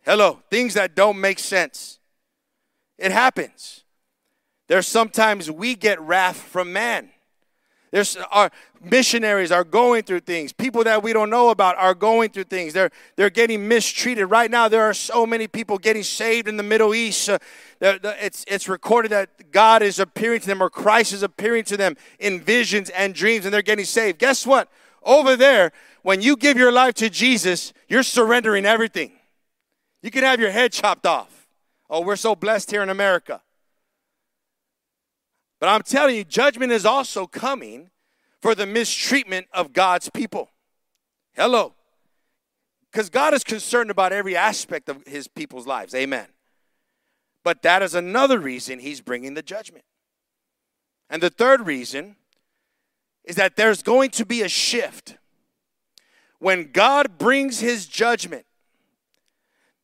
Hello, 0.04 0.40
things 0.50 0.74
that 0.74 0.94
don't 0.94 1.20
make 1.20 1.38
sense. 1.38 1.98
It 2.98 3.12
happens. 3.12 3.84
There's 4.68 4.86
sometimes 4.86 5.50
we 5.50 5.74
get 5.74 6.00
wrath 6.00 6.36
from 6.36 6.72
man. 6.72 7.10
There's 7.90 8.16
our 8.30 8.50
missionaries 8.82 9.50
are 9.50 9.64
going 9.64 10.02
through 10.02 10.20
things. 10.20 10.52
People 10.52 10.84
that 10.84 11.02
we 11.02 11.12
don't 11.12 11.30
know 11.30 11.50
about 11.50 11.76
are 11.78 11.94
going 11.94 12.30
through 12.30 12.44
things. 12.44 12.72
They're 12.72 12.90
they're 13.16 13.30
getting 13.30 13.66
mistreated. 13.66 14.30
Right 14.30 14.50
now, 14.50 14.68
there 14.68 14.82
are 14.82 14.94
so 14.94 15.24
many 15.24 15.48
people 15.48 15.78
getting 15.78 16.02
saved 16.02 16.48
in 16.48 16.56
the 16.56 16.62
Middle 16.62 16.94
East. 16.94 17.28
Uh, 17.28 17.38
the, 17.78 17.98
the, 18.00 18.24
it's 18.24 18.44
it's 18.46 18.68
recorded 18.68 19.10
that 19.12 19.50
God 19.52 19.82
is 19.82 19.98
appearing 19.98 20.40
to 20.40 20.46
them 20.46 20.62
or 20.62 20.68
Christ 20.68 21.12
is 21.12 21.22
appearing 21.22 21.64
to 21.64 21.76
them 21.76 21.96
in 22.18 22.40
visions 22.40 22.90
and 22.90 23.14
dreams, 23.14 23.44
and 23.44 23.54
they're 23.54 23.62
getting 23.62 23.86
saved. 23.86 24.18
Guess 24.18 24.46
what? 24.46 24.70
Over 25.02 25.36
there, 25.36 25.72
when 26.02 26.20
you 26.20 26.36
give 26.36 26.58
your 26.58 26.72
life 26.72 26.94
to 26.94 27.08
Jesus, 27.08 27.72
you're 27.88 28.02
surrendering 28.02 28.66
everything. 28.66 29.12
You 30.02 30.10
can 30.10 30.22
have 30.24 30.40
your 30.40 30.50
head 30.50 30.72
chopped 30.72 31.06
off. 31.06 31.48
Oh, 31.90 32.02
we're 32.02 32.16
so 32.16 32.34
blessed 32.34 32.70
here 32.70 32.82
in 32.82 32.90
America. 32.90 33.40
But 35.60 35.68
I'm 35.68 35.82
telling 35.82 36.16
you, 36.16 36.24
judgment 36.24 36.72
is 36.72 36.86
also 36.86 37.26
coming 37.26 37.90
for 38.40 38.54
the 38.54 38.66
mistreatment 38.66 39.48
of 39.52 39.72
God's 39.72 40.08
people. 40.10 40.50
Hello. 41.34 41.74
Because 42.90 43.10
God 43.10 43.34
is 43.34 43.44
concerned 43.44 43.90
about 43.90 44.12
every 44.12 44.36
aspect 44.36 44.88
of 44.88 45.06
his 45.06 45.28
people's 45.28 45.66
lives. 45.66 45.94
Amen. 45.94 46.26
But 47.44 47.62
that 47.62 47.82
is 47.82 47.94
another 47.94 48.38
reason 48.38 48.78
he's 48.78 49.00
bringing 49.00 49.34
the 49.34 49.42
judgment. 49.42 49.84
And 51.10 51.22
the 51.22 51.30
third 51.30 51.66
reason 51.66 52.16
is 53.24 53.36
that 53.36 53.56
there's 53.56 53.82
going 53.82 54.10
to 54.10 54.24
be 54.24 54.42
a 54.42 54.48
shift. 54.48 55.16
When 56.38 56.70
God 56.72 57.18
brings 57.18 57.60
his 57.60 57.86
judgment, 57.86 58.46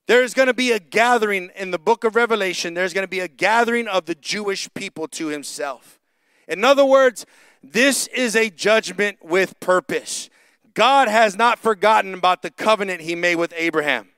there's 0.07 0.35
going 0.35 0.49
to 0.49 0.55
be 0.55 0.73
a 0.73 0.79
gathering 0.79 1.51
in 1.57 1.71
the 1.71 1.79
book 1.79 2.05
of 2.05 2.15
Revelation. 2.15 2.75
There's 2.75 2.93
going 2.93 3.05
to 3.05 3.09
be 3.11 3.21
a 3.21 3.29
gathering 3.29 3.89
of 3.89 4.05
the 4.07 4.15
Jewish 4.15 4.69
people 4.75 5.09
to 5.09 5.29
himself. 5.29 5.99
In 6.47 6.65
other 6.65 6.85
words, 6.85 7.25
this 7.63 8.07
is 8.09 8.37
a 8.37 8.51
judgment 8.51 9.19
with 9.23 9.59
purpose. 9.61 10.29
God 10.75 11.09
has 11.09 11.37
not 11.37 11.59
forgotten 11.59 12.13
about 12.13 12.43
the 12.43 12.51
covenant 12.51 13.01
he 13.01 13.15
made 13.15 13.37
with 13.37 13.55
Abraham. 13.57 14.09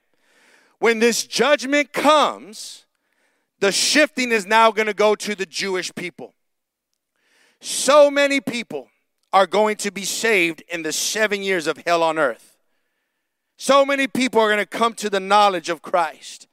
When 0.78 0.98
this 0.98 1.26
judgment 1.26 1.92
comes, 1.92 2.84
the 3.60 3.70
shifting 3.70 4.32
is 4.32 4.44
now 4.44 4.72
going 4.72 4.86
to 4.86 4.94
go 4.94 5.14
to 5.14 5.34
the 5.34 5.46
Jewish 5.46 5.94
people. 5.94 6.34
So 7.60 8.10
many 8.10 8.40
people 8.40 8.88
are 9.32 9.46
going 9.46 9.76
to 9.76 9.90
be 9.90 10.04
saved 10.04 10.62
in 10.68 10.82
the 10.82 10.92
seven 10.92 11.42
years 11.42 11.66
of 11.66 11.78
hell 11.86 12.02
on 12.02 12.18
earth. 12.18 12.55
So 13.56 13.86
many 13.86 14.06
people 14.06 14.40
are 14.40 14.48
going 14.48 14.58
to 14.58 14.66
come 14.66 14.94
to 14.94 15.08
the 15.08 15.20
knowledge 15.20 15.68
of 15.68 15.82
Christ. 15.82 16.46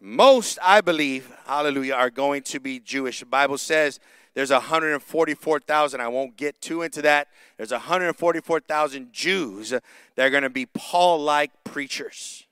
Most, 0.00 0.58
I 0.62 0.80
believe, 0.80 1.32
hallelujah, 1.46 1.94
are 1.94 2.10
going 2.10 2.42
to 2.42 2.60
be 2.60 2.78
Jewish. 2.78 3.20
The 3.20 3.26
Bible 3.26 3.58
says 3.58 3.98
there's 4.34 4.50
144,000. 4.50 6.00
I 6.00 6.08
won't 6.08 6.36
get 6.36 6.60
too 6.60 6.82
into 6.82 7.02
that. 7.02 7.28
There's 7.56 7.72
144,000 7.72 9.12
Jews 9.12 9.70
that 9.70 9.82
are 10.18 10.30
going 10.30 10.44
to 10.44 10.50
be 10.50 10.66
Paul 10.66 11.20
like 11.20 11.50
preachers 11.64 12.46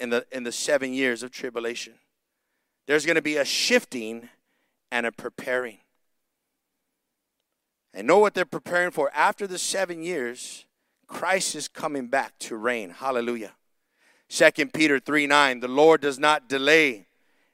in 0.00 0.10
the, 0.10 0.26
in 0.32 0.42
the 0.42 0.52
seven 0.52 0.92
years 0.92 1.22
of 1.22 1.30
tribulation. 1.30 1.94
There's 2.86 3.04
going 3.04 3.16
to 3.16 3.22
be 3.22 3.36
a 3.36 3.44
shifting 3.44 4.28
and 4.90 5.06
a 5.06 5.12
preparing. 5.12 5.78
And 7.94 8.06
know 8.06 8.18
what 8.18 8.34
they're 8.34 8.44
preparing 8.44 8.90
for. 8.90 9.10
After 9.14 9.46
the 9.46 9.58
seven 9.58 10.02
years, 10.02 10.64
Christ 11.08 11.56
is 11.56 11.66
coming 11.66 12.06
back 12.06 12.38
to 12.40 12.56
reign. 12.56 12.90
Hallelujah. 12.90 13.52
2 14.28 14.66
Peter 14.72 15.00
3 15.00 15.26
9, 15.26 15.60
the 15.60 15.68
Lord 15.68 16.00
does 16.00 16.18
not 16.18 16.48
delay 16.48 17.06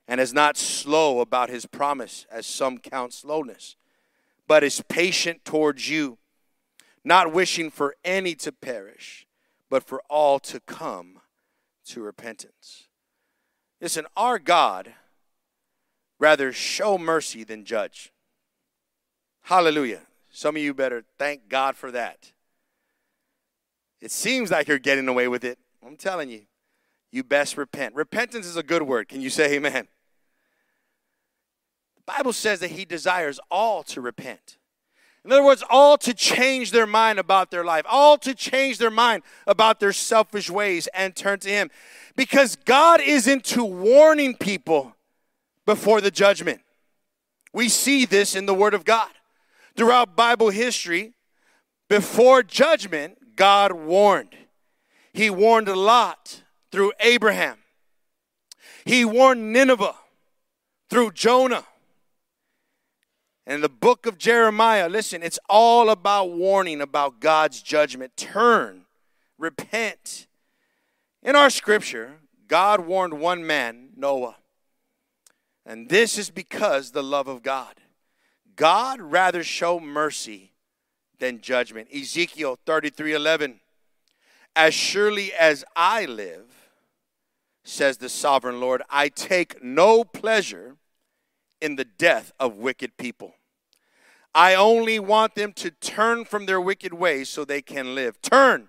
and 0.07 0.21
is 0.21 0.35
not 0.35 0.57
slow 0.57 1.21
about 1.21 1.49
his 1.49 1.65
promise, 1.65 2.27
as 2.31 2.47
some 2.47 2.79
count 2.79 3.15
slowness, 3.15 3.77
but 4.47 4.63
is 4.63 4.83
patient 4.89 5.45
towards 5.45 5.89
you, 5.89 6.19
not 7.05 7.33
wishing 7.33 7.71
for 7.71 7.95
any 8.05 8.35
to 8.35 8.53
perish, 8.53 9.27
but 9.71 9.83
for 9.83 10.03
all 10.11 10.39
to 10.41 10.61
come 10.61 11.21
to 11.87 12.03
repentance. 12.03 12.89
Listen, 13.81 14.07
our 14.17 14.39
God 14.39 14.93
rather 16.19 16.53
show 16.53 16.99
mercy 16.99 17.45
than 17.45 17.65
judge. 17.65 18.13
Hallelujah. 19.43 20.03
Some 20.31 20.57
of 20.57 20.63
you 20.63 20.75
better 20.75 21.05
thank 21.19 21.49
God 21.49 21.77
for 21.77 21.91
that. 21.91 22.33
It 24.05 24.11
seems 24.11 24.51
like 24.51 24.69
you're 24.69 24.79
getting 24.79 25.09
away 25.09 25.29
with 25.29 25.45
it. 25.45 25.59
I'm 25.83 25.97
telling 25.97 26.29
you, 26.29 26.43
you 27.11 27.25
best 27.25 27.57
repent. 27.57 27.95
Repentance 27.95 28.45
is 28.45 28.55
a 28.55 28.63
good 28.63 28.83
word. 28.83 29.09
Can 29.09 29.23
you 29.23 29.31
say 29.31 29.55
amen? 29.55 29.89
The 31.97 32.03
Bible 32.13 32.35
says 32.35 32.61
that 32.61 32.73
He 32.73 32.85
desires 32.85 33.41
all 33.51 33.83
to 33.85 34.03
repent. 34.03 34.59
In 35.25 35.33
other 35.33 35.43
words, 35.43 35.65
all 35.71 35.97
to 35.97 36.13
change 36.13 36.71
their 36.71 36.87
mind 36.87 37.19
about 37.19 37.51
their 37.51 37.65
life, 37.65 37.87
all 37.89 38.19
to 38.19 38.35
change 38.35 38.77
their 38.77 38.91
mind 38.91 39.23
about 39.47 39.81
their 39.81 39.95
selfish 39.95 40.51
ways 40.51 40.87
and 40.89 41.17
turn 41.17 41.39
to 41.39 41.49
Him. 41.49 41.71
Because 42.15 42.57
God 42.57 43.01
is 43.01 43.27
into 43.27 43.65
warning 43.65 44.37
people 44.37 44.97
before 45.65 46.03
the 46.03 46.11
judgment. 46.11 46.61
We 47.55 47.71
see 47.71 48.05
this 48.05 48.37
in 48.37 48.45
the 48.45 48.53
Word 48.53 48.75
of 48.75 48.85
God. 48.85 49.13
Throughout 49.77 50.15
Bible 50.15 50.51
history, 50.51 51.15
before 51.89 52.43
judgment, 52.43 53.17
God 53.37 53.73
warned. 53.73 54.37
He 55.13 55.31
warned 55.31 55.69
Lot 55.69 56.43
through 56.71 56.93
Abraham. 57.01 57.59
He 58.85 59.05
warned 59.05 59.53
Nineveh 59.53 59.95
through 60.91 61.13
Jonah. 61.13 61.65
And 63.47 63.63
the 63.63 63.69
book 63.69 64.07
of 64.07 64.19
Jeremiah, 64.19 64.89
listen, 64.89 65.23
it's 65.23 65.39
all 65.49 65.91
about 65.91 66.31
warning 66.31 66.81
about 66.81 67.21
God's 67.21 67.63
judgment. 67.63 68.17
Turn, 68.17 68.87
repent. 69.39 70.27
In 71.23 71.37
our 71.37 71.51
scripture, 71.51 72.17
God 72.49 72.87
warned 72.87 73.21
one 73.21 73.47
man, 73.47 73.91
Noah. 73.97 74.37
And 75.67 75.89
this 75.89 76.19
is 76.19 76.31
because 76.31 76.91
the 76.91 77.03
love 77.03 77.29
of 77.29 77.43
God. 77.43 77.75
God 78.57 79.01
rather 79.01 79.43
show 79.43 79.81
mercy 79.81 80.54
than 81.19 81.41
judgment. 81.41 81.89
Ezekiel 81.95 82.59
33 82.67 83.15
11. 83.15 83.61
As 84.57 84.75
surely 84.75 85.33
as 85.33 85.65
I 85.75 86.05
live, 86.05 86.71
says 87.65 87.97
the 87.97 88.09
sovereign 88.09 88.61
Lord, 88.61 88.83
I 88.91 89.09
take 89.09 89.63
no 89.63 90.05
pleasure 90.05 90.77
in 91.61 91.77
the 91.77 91.85
death 91.85 92.33
of 92.39 92.57
wicked 92.57 92.97
people. 92.97 93.35
I 94.35 94.55
only 94.55 94.99
want 94.99 95.35
them 95.35 95.53
to 95.55 95.71
turn 95.71 96.25
from 96.25 96.47
their 96.47 96.61
wicked 96.61 96.93
ways 96.93 97.29
so 97.29 97.45
they 97.45 97.63
can 97.63 97.95
live. 97.95 98.21
Turn, 98.21 98.69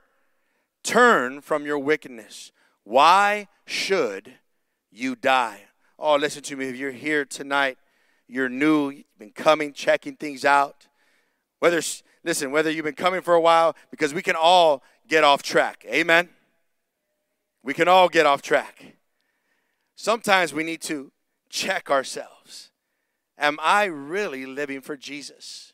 turn 0.83 1.41
from 1.41 1.65
your 1.65 1.79
wickedness. 1.79 2.51
Why 2.83 3.47
should 3.65 4.33
you 4.91 5.15
die? 5.15 5.61
Oh, 5.97 6.15
listen 6.15 6.43
to 6.43 6.55
me. 6.55 6.69
If 6.69 6.77
you're 6.77 6.91
here 6.91 7.25
tonight 7.25 7.77
you're 8.27 8.49
new, 8.49 8.89
you've 8.89 9.19
been 9.19 9.31
coming, 9.31 9.73
checking 9.73 10.15
things 10.15 10.45
out. 10.45 10.87
Whether, 11.59 11.81
listen, 12.25 12.51
whether 12.51 12.69
you've 12.69 12.83
been 12.83 12.95
coming 12.95 13.21
for 13.21 13.35
a 13.35 13.39
while, 13.39 13.75
because 13.91 14.13
we 14.13 14.21
can 14.21 14.35
all 14.35 14.83
get 15.07 15.23
off 15.23 15.43
track. 15.43 15.85
Amen? 15.87 16.27
We 17.63 17.73
can 17.73 17.87
all 17.87 18.09
get 18.09 18.25
off 18.25 18.41
track. 18.41 18.97
Sometimes 19.95 20.53
we 20.53 20.63
need 20.63 20.81
to 20.81 21.11
check 21.49 21.89
ourselves. 21.89 22.71
Am 23.37 23.57
I 23.61 23.85
really 23.85 24.45
living 24.45 24.81
for 24.81 24.97
Jesus? 24.97 25.73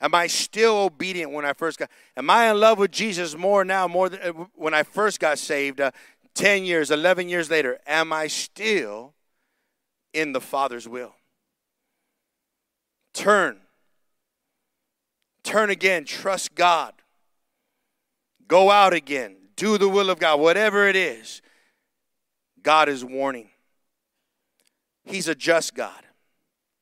Am 0.00 0.14
I 0.14 0.26
still 0.26 0.78
obedient 0.78 1.32
when 1.32 1.44
I 1.44 1.52
first 1.52 1.78
got? 1.78 1.90
Am 2.16 2.28
I 2.28 2.50
in 2.50 2.58
love 2.58 2.78
with 2.78 2.90
Jesus 2.90 3.36
more 3.36 3.64
now, 3.64 3.86
more 3.86 4.08
than 4.08 4.20
uh, 4.20 4.44
when 4.54 4.74
I 4.74 4.82
first 4.82 5.20
got 5.20 5.38
saved? 5.38 5.80
Uh, 5.80 5.92
10 6.34 6.64
years, 6.64 6.90
11 6.90 7.28
years 7.28 7.48
later, 7.48 7.78
am 7.86 8.12
I 8.12 8.26
still 8.26 9.14
in 10.12 10.32
the 10.32 10.40
Father's 10.40 10.88
will? 10.88 11.14
Turn. 13.12 13.60
Turn 15.44 15.70
again. 15.70 16.04
Trust 16.04 16.54
God. 16.54 16.94
Go 18.48 18.70
out 18.70 18.92
again. 18.92 19.36
Do 19.56 19.78
the 19.78 19.88
will 19.88 20.10
of 20.10 20.18
God. 20.18 20.40
Whatever 20.40 20.88
it 20.88 20.96
is, 20.96 21.40
God 22.62 22.88
is 22.88 23.04
warning. 23.04 23.50
He's 25.04 25.28
a 25.28 25.34
just 25.34 25.74
God. 25.74 26.02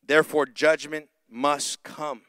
Therefore, 0.06 0.46
judgment 0.46 1.08
must 1.28 1.82
come. 1.82 2.22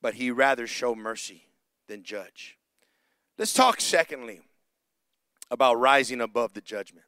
But 0.00 0.14
he 0.14 0.30
rather 0.30 0.66
show 0.66 0.94
mercy 0.94 1.46
than 1.88 2.02
judge. 2.02 2.58
Let's 3.38 3.52
talk, 3.52 3.80
secondly, 3.80 4.40
about 5.50 5.78
rising 5.78 6.20
above 6.20 6.54
the 6.54 6.60
judgment. 6.60 7.06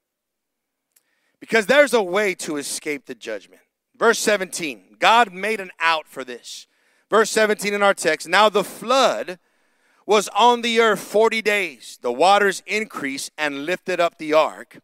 Because 1.41 1.67
there's 1.67 1.95
a 1.95 2.03
way 2.03 2.35
to 2.37 2.57
escape 2.57 3.07
the 3.07 3.15
judgment. 3.15 3.63
Verse 3.97 4.19
17 4.19 4.97
God 4.99 5.33
made 5.33 5.61
an 5.61 5.71
out 5.79 6.09
for 6.09 6.25
this. 6.25 6.67
Verse 7.11 7.31
17 7.31 7.75
in 7.75 7.83
our 7.83 7.95
text 7.95 8.29
Now 8.29 8.49
the 8.49 8.65
flood 8.65 9.39
was 10.07 10.29
on 10.29 10.63
the 10.63 10.81
earth 10.81 11.01
40 11.01 11.43
days. 11.43 11.99
The 12.03 12.13
waters 12.13 12.63
increased 12.67 13.31
and 13.39 13.67
lifted 13.67 14.01
up 14.01 14.19
the 14.19 14.35
ark, 14.35 14.79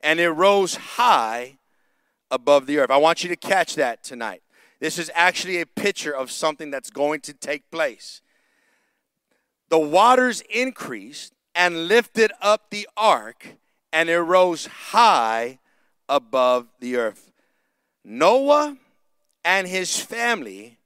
and 0.00 0.20
it 0.20 0.30
rose 0.30 0.76
high 0.76 1.58
above 2.30 2.66
the 2.66 2.78
earth. 2.78 2.90
I 2.90 2.96
want 2.96 3.22
you 3.22 3.28
to 3.28 3.36
catch 3.36 3.74
that 3.74 4.04
tonight. 4.04 4.42
This 4.78 4.98
is 4.98 5.10
actually 5.14 5.60
a 5.60 5.66
picture 5.66 6.14
of 6.14 6.30
something 6.30 6.70
that's 6.70 6.90
going 6.90 7.20
to 7.22 7.34
take 7.34 7.70
place. 7.70 8.22
The 9.68 9.78
waters 9.78 10.42
increased 10.48 11.34
and 11.54 11.88
lifted 11.88 12.32
up 12.40 12.70
the 12.70 12.88
ark, 12.96 13.56
and 13.92 14.08
it 14.08 14.18
rose 14.18 14.66
high 14.66 15.58
above 16.08 16.68
the 16.80 16.96
earth. 16.96 17.30
Noah 18.04 18.76
and 19.44 19.68
his 19.68 19.98
family 19.98 20.78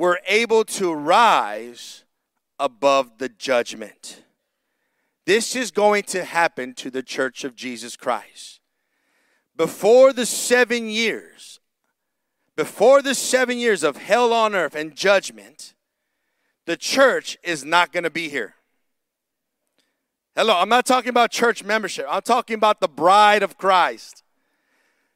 were 0.00 0.18
able 0.28 0.64
to 0.64 0.94
rise 0.94 2.04
above 2.58 3.18
the 3.18 3.28
judgment. 3.28 4.22
This 5.26 5.54
is 5.54 5.70
going 5.70 6.04
to 6.04 6.24
happen 6.24 6.72
to 6.76 6.90
the 6.90 7.02
church 7.02 7.44
of 7.44 7.54
Jesus 7.54 7.98
Christ. 7.98 8.60
Before 9.54 10.14
the 10.14 10.24
seven 10.24 10.88
years, 10.88 11.60
before 12.56 13.02
the 13.02 13.14
seven 13.14 13.58
years 13.58 13.82
of 13.82 13.98
hell 13.98 14.32
on 14.32 14.54
earth 14.54 14.74
and 14.74 14.96
judgment, 14.96 15.74
the 16.64 16.78
church 16.78 17.36
is 17.44 17.62
not 17.62 17.92
going 17.92 18.04
to 18.04 18.10
be 18.10 18.30
here. 18.30 18.54
Hello, 20.34 20.56
I'm 20.56 20.70
not 20.70 20.86
talking 20.86 21.10
about 21.10 21.30
church 21.30 21.62
membership. 21.62 22.06
I'm 22.08 22.22
talking 22.22 22.54
about 22.54 22.80
the 22.80 22.88
bride 22.88 23.42
of 23.42 23.58
Christ. 23.58 24.24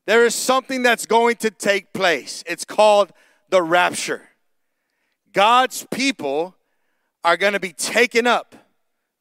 There 0.04 0.26
is 0.26 0.34
something 0.34 0.82
that's 0.82 1.06
going 1.06 1.36
to 1.36 1.50
take 1.50 1.94
place. 1.94 2.44
It's 2.46 2.66
called 2.66 3.14
the 3.48 3.62
rapture. 3.62 4.28
God's 5.34 5.86
people 5.90 6.54
are 7.22 7.36
going 7.36 7.52
to 7.52 7.60
be 7.60 7.72
taken 7.72 8.26
up. 8.26 8.54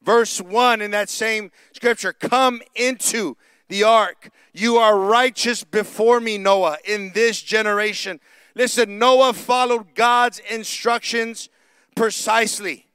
Verse 0.02 0.40
1 0.40 0.80
in 0.80 0.92
that 0.92 1.10
same 1.10 1.50
scripture 1.72 2.12
come 2.12 2.62
into 2.74 3.36
the 3.68 3.82
ark. 3.82 4.30
You 4.52 4.76
are 4.76 4.98
righteous 4.98 5.64
before 5.64 6.20
me, 6.20 6.38
Noah, 6.38 6.78
in 6.84 7.12
this 7.12 7.42
generation. 7.42 8.20
Listen, 8.54 8.98
Noah 8.98 9.32
followed 9.32 9.94
God's 9.94 10.38
instructions 10.50 11.48
precisely. 11.96 12.86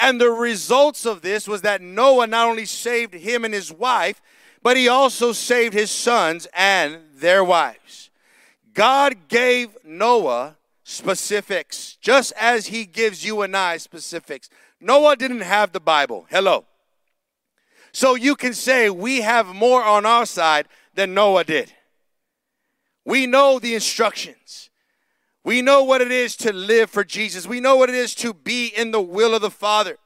And 0.00 0.20
the 0.20 0.30
results 0.30 1.06
of 1.06 1.22
this 1.22 1.46
was 1.46 1.62
that 1.62 1.80
Noah 1.80 2.26
not 2.26 2.48
only 2.48 2.64
saved 2.64 3.14
him 3.14 3.44
and 3.44 3.54
his 3.54 3.72
wife, 3.72 4.20
but 4.62 4.76
he 4.76 4.88
also 4.88 5.32
saved 5.32 5.74
his 5.74 5.90
sons 5.90 6.48
and 6.52 6.98
their 7.14 7.44
wives. 7.44 8.10
God 8.74 9.28
gave 9.28 9.76
Noah 9.84 10.57
specifics, 10.88 11.98
just 12.00 12.32
as 12.40 12.68
he 12.68 12.86
gives 12.86 13.22
you 13.22 13.42
and 13.42 13.54
I 13.54 13.76
specifics. 13.76 14.48
Noah 14.80 15.16
didn't 15.16 15.42
have 15.42 15.72
the 15.72 15.80
Bible. 15.80 16.26
Hello. 16.30 16.64
So 17.92 18.14
you 18.14 18.34
can 18.34 18.54
say 18.54 18.88
we 18.88 19.20
have 19.20 19.48
more 19.48 19.84
on 19.84 20.06
our 20.06 20.24
side 20.24 20.66
than 20.94 21.12
Noah 21.12 21.44
did. 21.44 21.74
We 23.04 23.26
know 23.26 23.58
the 23.58 23.74
instructions. 23.74 24.70
We 25.44 25.60
know 25.60 25.84
what 25.84 26.00
it 26.00 26.10
is 26.10 26.34
to 26.36 26.54
live 26.54 26.88
for 26.88 27.04
Jesus. 27.04 27.46
We 27.46 27.60
know 27.60 27.76
what 27.76 27.90
it 27.90 27.94
is 27.94 28.14
to 28.16 28.32
be 28.32 28.68
in 28.68 28.90
the 28.90 29.00
will 29.00 29.34
of 29.34 29.42
the 29.42 29.50
Father. 29.50 29.98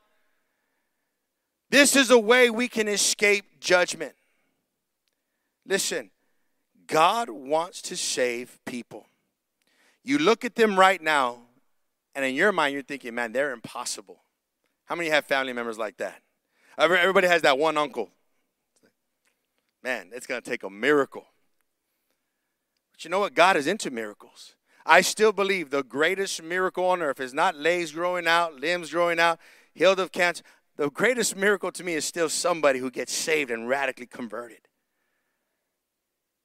This 1.71 1.95
is 1.95 2.11
a 2.11 2.19
way 2.19 2.51
we 2.51 2.67
can 2.67 2.89
escape 2.89 3.61
judgment. 3.61 4.15
Listen, 5.65 6.11
God 6.89 7.31
wants 7.31 7.83
to 7.83 7.97
save 7.97 8.59
people. 8.67 9.07
You 10.05 10.19
look 10.19 10.45
at 10.45 10.55
them 10.55 10.79
right 10.79 11.01
now, 11.01 11.39
And 12.15 12.25
in 12.25 12.35
your 12.35 12.53
mind, 12.53 12.75
you're 12.75 12.83
thinking, 12.83 13.15
man, 13.15 13.33
they're 13.33 13.53
impossible. 13.53 14.23
How 14.85 14.95
many 14.95 15.09
have 15.09 15.25
family 15.25 15.53
members 15.53 15.79
like 15.79 15.97
that? 15.97 16.21
Everybody 16.77 17.27
has 17.27 17.43
that 17.43 17.59
one 17.59 17.79
uncle. 17.79 18.11
Man, 19.83 20.11
it's 20.13 20.27
going 20.27 20.41
to 20.41 20.49
take 20.49 20.63
a 20.63 20.71
miracle. 20.71 21.27
But 22.93 23.05
you 23.05 23.11
know 23.11 23.21
what? 23.21 23.35
God 23.35 23.57
is 23.57 23.67
into 23.67 23.91
miracles. 23.91 24.55
I 24.85 25.01
still 25.01 25.33
believe 25.33 25.71
the 25.71 25.83
greatest 25.83 26.43
miracle 26.43 26.85
on 26.87 27.03
earth 27.03 27.21
is 27.21 27.33
not 27.33 27.57
legs 27.57 27.93
growing 27.93 28.27
out, 28.27 28.55
limbs 28.61 28.91
growing 28.91 29.19
out, 29.19 29.39
healed 29.73 30.01
of 30.01 30.13
cancer. 30.13 30.43
The 30.77 30.91
greatest 30.91 31.37
miracle 31.37 31.73
to 31.73 31.85
me 31.85 31.95
is 31.95 32.05
still 32.05 32.29
somebody 32.29 32.79
who 32.79 32.91
gets 32.91 33.13
saved 33.13 33.51
and 33.51 33.69
radically 33.69 34.07
converted. 34.07 34.69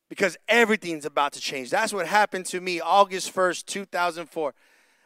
Because 0.10 0.38
everything's 0.48 1.06
about 1.06 1.34
to 1.34 1.40
change. 1.40 1.70
That's 1.70 1.94
what 1.94 2.08
happened 2.08 2.46
to 2.48 2.62
me 2.62 2.80
August 2.80 3.34
1st, 3.36 3.66
2004. 3.66 4.54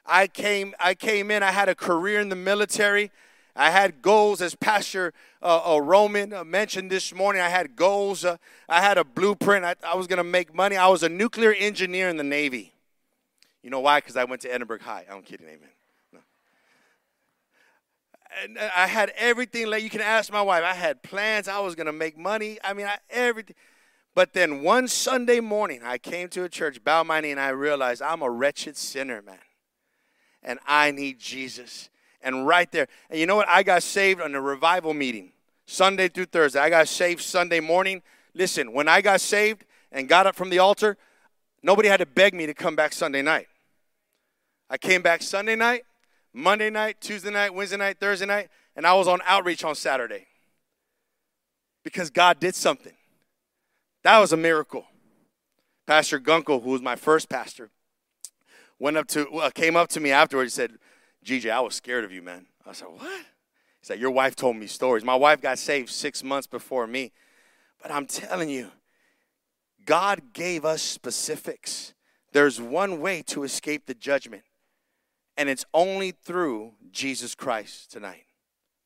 I 0.05 0.27
came 0.27 0.73
I 0.79 0.93
came 0.93 1.31
in, 1.31 1.43
I 1.43 1.51
had 1.51 1.69
a 1.69 1.75
career 1.75 2.19
in 2.19 2.29
the 2.29 2.35
military. 2.35 3.11
I 3.55 3.69
had 3.69 4.01
goals, 4.01 4.41
as 4.41 4.55
Pastor 4.55 5.13
uh, 5.41 5.75
uh, 5.75 5.81
Roman 5.81 6.33
uh, 6.33 6.43
mentioned 6.43 6.89
this 6.89 7.13
morning. 7.13 7.41
I 7.41 7.49
had 7.49 7.75
goals. 7.75 8.23
Uh, 8.23 8.37
I 8.69 8.81
had 8.81 8.97
a 8.97 9.03
blueprint. 9.03 9.65
I, 9.65 9.75
I 9.85 9.95
was 9.95 10.07
going 10.07 10.17
to 10.17 10.23
make 10.23 10.55
money. 10.55 10.77
I 10.77 10.87
was 10.87 11.03
a 11.03 11.09
nuclear 11.09 11.51
engineer 11.51 12.07
in 12.07 12.17
the 12.17 12.23
Navy. 12.23 12.73
You 13.61 13.69
know 13.69 13.81
why? 13.81 13.99
Because 13.99 14.15
I 14.15 14.23
went 14.23 14.41
to 14.43 14.53
Edinburg 14.53 14.81
High. 14.81 15.05
I'm 15.11 15.21
kidding, 15.21 15.47
amen. 15.47 15.69
No. 16.13 16.19
And 18.41 18.57
uh, 18.57 18.69
I 18.75 18.87
had 18.87 19.11
everything. 19.17 19.67
Like 19.67 19.83
you 19.83 19.89
can 19.89 20.01
ask 20.01 20.31
my 20.31 20.41
wife. 20.41 20.63
I 20.63 20.73
had 20.73 21.03
plans. 21.03 21.47
I 21.47 21.59
was 21.59 21.75
going 21.75 21.87
to 21.87 21.93
make 21.93 22.17
money. 22.17 22.57
I 22.63 22.73
mean, 22.73 22.87
I, 22.87 22.97
everything. 23.09 23.55
But 24.13 24.33
then 24.33 24.61
one 24.61 24.87
Sunday 24.87 25.39
morning, 25.39 25.81
I 25.83 25.97
came 25.97 26.27
to 26.29 26.43
a 26.43 26.49
church, 26.49 26.83
bowed 26.83 27.07
my 27.07 27.21
knee, 27.21 27.31
and 27.31 27.39
I 27.39 27.49
realized 27.49 28.01
I'm 28.01 28.21
a 28.21 28.29
wretched 28.29 28.75
sinner, 28.75 29.21
man. 29.21 29.37
And 30.43 30.59
I 30.67 30.91
need 30.91 31.19
Jesus. 31.19 31.89
And 32.21 32.45
right 32.45 32.71
there, 32.71 32.87
and 33.09 33.19
you 33.19 33.25
know 33.25 33.37
what? 33.37 33.47
I 33.47 33.63
got 33.63 33.83
saved 33.83 34.21
on 34.21 34.35
a 34.35 34.41
revival 34.41 34.93
meeting, 34.93 35.31
Sunday 35.65 36.09
through 36.09 36.25
Thursday. 36.25 36.59
I 36.59 36.69
got 36.69 36.87
saved 36.87 37.21
Sunday 37.21 37.59
morning. 37.59 38.01
Listen, 38.33 38.73
when 38.73 38.87
I 38.87 39.01
got 39.01 39.21
saved 39.21 39.65
and 39.91 40.09
got 40.09 40.27
up 40.27 40.35
from 40.35 40.49
the 40.49 40.59
altar, 40.59 40.97
nobody 41.63 41.87
had 41.87 41.97
to 41.97 42.05
beg 42.05 42.33
me 42.33 42.45
to 42.45 42.53
come 42.53 42.75
back 42.75 42.93
Sunday 42.93 43.21
night. 43.21 43.47
I 44.69 44.77
came 44.77 45.01
back 45.01 45.21
Sunday 45.21 45.55
night, 45.55 45.83
Monday 46.33 46.69
night, 46.69 46.97
Tuesday 47.01 47.31
night, 47.31 47.53
Wednesday 47.53 47.77
night, 47.77 47.97
Thursday 47.99 48.25
night, 48.25 48.49
and 48.75 48.85
I 48.85 48.93
was 48.93 49.07
on 49.07 49.19
outreach 49.25 49.63
on 49.63 49.75
Saturday 49.75 50.27
because 51.83 52.09
God 52.09 52.39
did 52.39 52.55
something. 52.55 52.93
That 54.03 54.19
was 54.19 54.33
a 54.33 54.37
miracle. 54.37 54.85
Pastor 55.85 56.19
Gunkel, 56.19 56.63
who 56.63 56.71
was 56.71 56.81
my 56.81 56.95
first 56.95 57.29
pastor, 57.29 57.69
went 58.79 58.97
up 58.97 59.07
to 59.09 59.27
uh, 59.29 59.49
came 59.51 59.75
up 59.75 59.89
to 59.89 59.99
me 59.99 60.11
afterwards 60.11 60.57
and 60.57 60.71
said, 60.71 60.79
"GJ, 61.25 61.51
I 61.51 61.59
was 61.59 61.75
scared 61.75 62.03
of 62.03 62.11
you, 62.11 62.21
man." 62.21 62.47
I 62.65 62.73
said, 62.73 62.87
"What?" 62.87 63.19
He 63.19 63.85
said, 63.85 63.99
"Your 63.99 64.11
wife 64.11 64.35
told 64.35 64.55
me 64.55 64.67
stories. 64.67 65.03
My 65.03 65.15
wife 65.15 65.41
got 65.41 65.59
saved 65.59 65.89
six 65.89 66.23
months 66.23 66.47
before 66.47 66.87
me, 66.87 67.11
but 67.81 67.91
I'm 67.91 68.05
telling 68.05 68.49
you, 68.49 68.71
God 69.85 70.33
gave 70.33 70.65
us 70.65 70.81
specifics. 70.81 71.93
There's 72.31 72.61
one 72.61 73.01
way 73.01 73.21
to 73.27 73.43
escape 73.43 73.85
the 73.85 73.93
judgment, 73.93 74.43
and 75.35 75.49
it's 75.49 75.65
only 75.73 76.11
through 76.11 76.73
Jesus 76.91 77.35
Christ 77.35 77.91
tonight. 77.91 78.25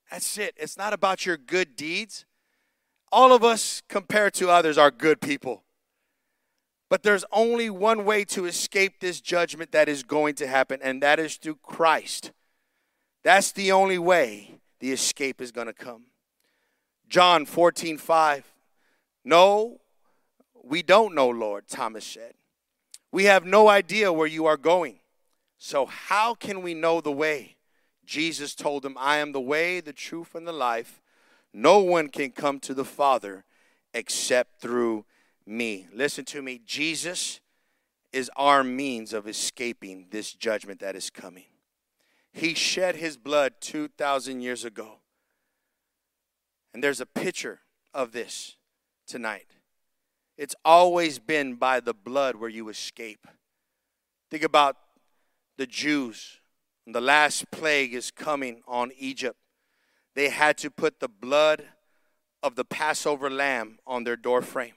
That's 0.10 0.38
it. 0.38 0.56
It's 0.58 0.78
not 0.78 0.94
about 0.94 1.26
your 1.26 1.38
good 1.38 1.76
deeds. 1.76 2.26
All 3.12 3.34
of 3.34 3.44
us, 3.44 3.82
compared 3.88 4.34
to 4.36 4.50
others, 4.50 4.78
are 4.78 4.92
good 4.92 5.22
people. 5.22 5.64
But 6.90 7.04
there's 7.04 7.26
only 7.32 7.70
one 7.70 8.06
way 8.06 8.26
to 8.26 8.46
escape 8.46 9.00
this 9.00 9.20
judgment 9.20 9.72
that 9.72 9.90
is 9.90 10.04
going 10.04 10.36
to 10.36 10.48
happen, 10.48 10.80
and 10.84 11.02
that 11.02 11.20
is 11.20 11.38
through 11.38 11.60
Christ. 11.64 12.32
That's 13.24 13.52
the 13.52 13.72
only 13.72 13.98
way 13.98 14.60
the 14.80 14.92
escape 14.92 15.42
is 15.42 15.52
going 15.52 15.68
to 15.68 15.74
come. 15.74 16.06
John 17.10 17.46
14, 17.46 17.98
5. 17.98 18.54
No, 19.24 19.80
we 20.64 20.84
don't 20.84 21.16
know, 21.16 21.30
Lord, 21.30 21.68
Thomas 21.68 22.06
said. 22.06 22.34
We 23.12 23.26
have 23.26 23.46
no 23.46 23.68
idea 23.68 24.14
where 24.14 24.28
you 24.28 24.46
are 24.46 24.58
going. 24.58 25.00
So, 25.58 25.86
how 25.86 26.36
can 26.36 26.62
we 26.62 26.74
know 26.74 27.02
the 27.02 27.12
way? 27.12 27.56
Jesus 28.06 28.54
told 28.54 28.86
him, 28.86 28.96
I 29.00 29.18
am 29.18 29.32
the 29.32 29.42
way, 29.42 29.80
the 29.80 29.94
truth, 29.94 30.36
and 30.36 30.48
the 30.48 30.52
life. 30.52 31.02
No 31.58 31.80
one 31.80 32.10
can 32.10 32.32
come 32.32 32.60
to 32.60 32.74
the 32.74 32.84
Father 32.84 33.46
except 33.94 34.60
through 34.60 35.06
me. 35.46 35.88
Listen 35.94 36.26
to 36.26 36.42
me. 36.42 36.60
Jesus 36.66 37.40
is 38.12 38.30
our 38.36 38.62
means 38.62 39.14
of 39.14 39.26
escaping 39.26 40.08
this 40.12 40.34
judgment 40.34 40.82
that 40.82 40.98
is 40.98 41.10
coming. 41.10 41.46
He 42.34 42.56
shed 42.56 42.98
his 42.98 43.16
blood 43.16 43.54
2,000 43.62 44.42
years 44.42 44.66
ago. 44.66 44.98
And 46.74 46.84
there's 46.84 47.00
a 47.00 47.06
picture 47.06 47.62
of 47.94 48.12
this 48.12 48.58
tonight. 49.08 49.48
It's 50.38 50.56
always 50.66 51.20
been 51.20 51.56
by 51.56 51.80
the 51.80 51.94
blood 51.94 52.36
where 52.36 52.50
you 52.50 52.68
escape. 52.68 53.28
Think 54.30 54.44
about 54.44 54.76
the 55.56 55.68
Jews. 55.68 56.42
The 56.86 57.00
last 57.00 57.50
plague 57.50 57.94
is 57.94 58.12
coming 58.12 58.62
on 58.68 58.92
Egypt. 59.00 59.38
They 60.16 60.30
had 60.30 60.58
to 60.60 60.72
put 60.72 61.00
the 61.00 61.08
blood 61.08 61.66
of 62.42 62.56
the 62.56 62.66
Passover 62.66 63.30
lamb 63.30 63.80
on 63.86 64.04
their 64.04 64.16
doorframe. 64.16 64.74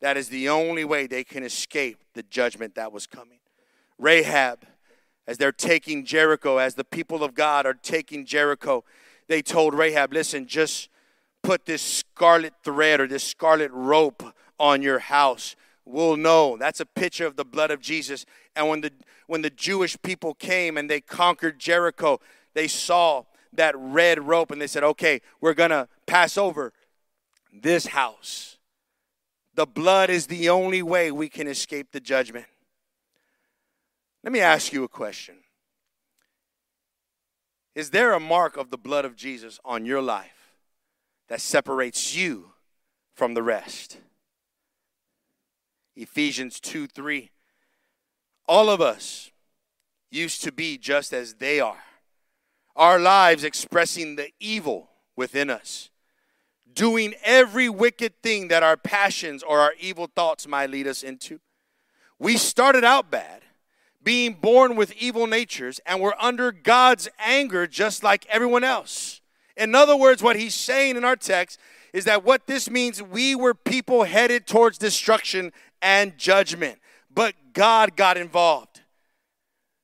That 0.00 0.16
is 0.16 0.28
the 0.28 0.48
only 0.48 0.84
way 0.84 1.06
they 1.06 1.24
can 1.24 1.42
escape 1.42 1.98
the 2.14 2.22
judgment 2.22 2.74
that 2.74 2.92
was 2.92 3.06
coming. 3.06 3.38
Rahab, 3.98 4.64
as 5.26 5.38
they're 5.38 5.52
taking 5.52 6.04
Jericho, 6.04 6.58
as 6.58 6.74
the 6.74 6.84
people 6.84 7.22
of 7.22 7.34
God 7.34 7.66
are 7.66 7.74
taking 7.74 8.26
Jericho, 8.26 8.84
they 9.28 9.42
told 9.42 9.74
Rahab, 9.74 10.12
listen, 10.12 10.46
just 10.46 10.88
put 11.42 11.66
this 11.66 11.82
scarlet 11.82 12.54
thread 12.64 13.00
or 13.00 13.06
this 13.06 13.24
scarlet 13.24 13.70
rope 13.72 14.22
on 14.58 14.82
your 14.82 14.98
house, 14.98 15.56
we'll 15.84 16.16
know. 16.16 16.56
That's 16.56 16.80
a 16.80 16.86
picture 16.86 17.26
of 17.26 17.36
the 17.36 17.44
blood 17.44 17.70
of 17.70 17.80
Jesus. 17.80 18.24
And 18.54 18.68
when 18.68 18.80
the 18.80 18.92
when 19.26 19.42
the 19.42 19.50
Jewish 19.50 19.96
people 20.02 20.34
came 20.34 20.76
and 20.76 20.90
they 20.90 21.00
conquered 21.00 21.58
Jericho, 21.58 22.20
they 22.54 22.68
saw 22.68 23.24
that 23.52 23.74
red 23.76 24.26
rope 24.26 24.50
and 24.50 24.60
they 24.60 24.66
said, 24.66 24.84
"Okay, 24.84 25.20
we're 25.40 25.54
going 25.54 25.70
to 25.70 25.88
pass 26.06 26.36
over 26.36 26.72
this 27.52 27.86
house." 27.86 28.58
The 29.54 29.66
blood 29.66 30.08
is 30.08 30.26
the 30.26 30.48
only 30.48 30.82
way 30.82 31.10
we 31.12 31.28
can 31.28 31.46
escape 31.46 31.92
the 31.92 32.00
judgment. 32.00 32.46
Let 34.24 34.32
me 34.32 34.40
ask 34.40 34.72
you 34.72 34.84
a 34.84 34.88
question. 34.88 35.36
Is 37.74 37.90
there 37.90 38.12
a 38.12 38.20
mark 38.20 38.56
of 38.56 38.70
the 38.70 38.78
blood 38.78 39.04
of 39.04 39.16
Jesus 39.16 39.58
on 39.64 39.86
your 39.86 40.02
life 40.02 40.54
that 41.28 41.40
separates 41.40 42.14
you 42.14 42.52
from 43.14 43.34
the 43.34 43.42
rest? 43.42 43.98
Ephesians 45.96 46.60
2 46.60 46.86
3. 46.86 47.30
All 48.46 48.68
of 48.68 48.80
us 48.80 49.30
used 50.10 50.42
to 50.44 50.52
be 50.52 50.76
just 50.76 51.12
as 51.12 51.34
they 51.34 51.60
are, 51.60 51.84
our 52.76 52.98
lives 52.98 53.44
expressing 53.44 54.16
the 54.16 54.30
evil 54.40 54.90
within 55.16 55.50
us, 55.50 55.90
doing 56.72 57.14
every 57.24 57.68
wicked 57.68 58.22
thing 58.22 58.48
that 58.48 58.62
our 58.62 58.76
passions 58.76 59.42
or 59.42 59.60
our 59.60 59.74
evil 59.78 60.08
thoughts 60.14 60.46
might 60.46 60.70
lead 60.70 60.86
us 60.86 61.02
into. 61.02 61.38
We 62.18 62.36
started 62.36 62.84
out 62.84 63.10
bad, 63.10 63.42
being 64.02 64.34
born 64.34 64.76
with 64.76 64.92
evil 64.92 65.26
natures, 65.26 65.80
and 65.86 66.00
we're 66.00 66.14
under 66.18 66.52
God's 66.52 67.08
anger 67.18 67.66
just 67.66 68.02
like 68.02 68.26
everyone 68.28 68.64
else. 68.64 69.20
In 69.56 69.74
other 69.74 69.96
words, 69.96 70.22
what 70.22 70.36
he's 70.36 70.54
saying 70.54 70.96
in 70.96 71.04
our 71.04 71.16
text 71.16 71.58
is 71.92 72.04
that 72.06 72.24
what 72.24 72.46
this 72.46 72.70
means, 72.70 73.02
we 73.02 73.34
were 73.34 73.54
people 73.54 74.04
headed 74.04 74.46
towards 74.46 74.78
destruction 74.78 75.52
and 75.82 76.16
judgment. 76.16 76.78
But 77.14 77.34
God 77.52 77.96
got 77.96 78.16
involved. 78.16 78.71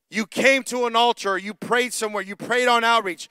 You 0.09 0.25
came 0.25 0.63
to 0.63 0.85
an 0.85 0.95
altar, 0.95 1.37
you 1.37 1.53
prayed 1.53 1.93
somewhere, 1.93 2.23
you 2.23 2.35
prayed 2.35 2.67
on 2.67 2.83
outreach, 2.83 3.29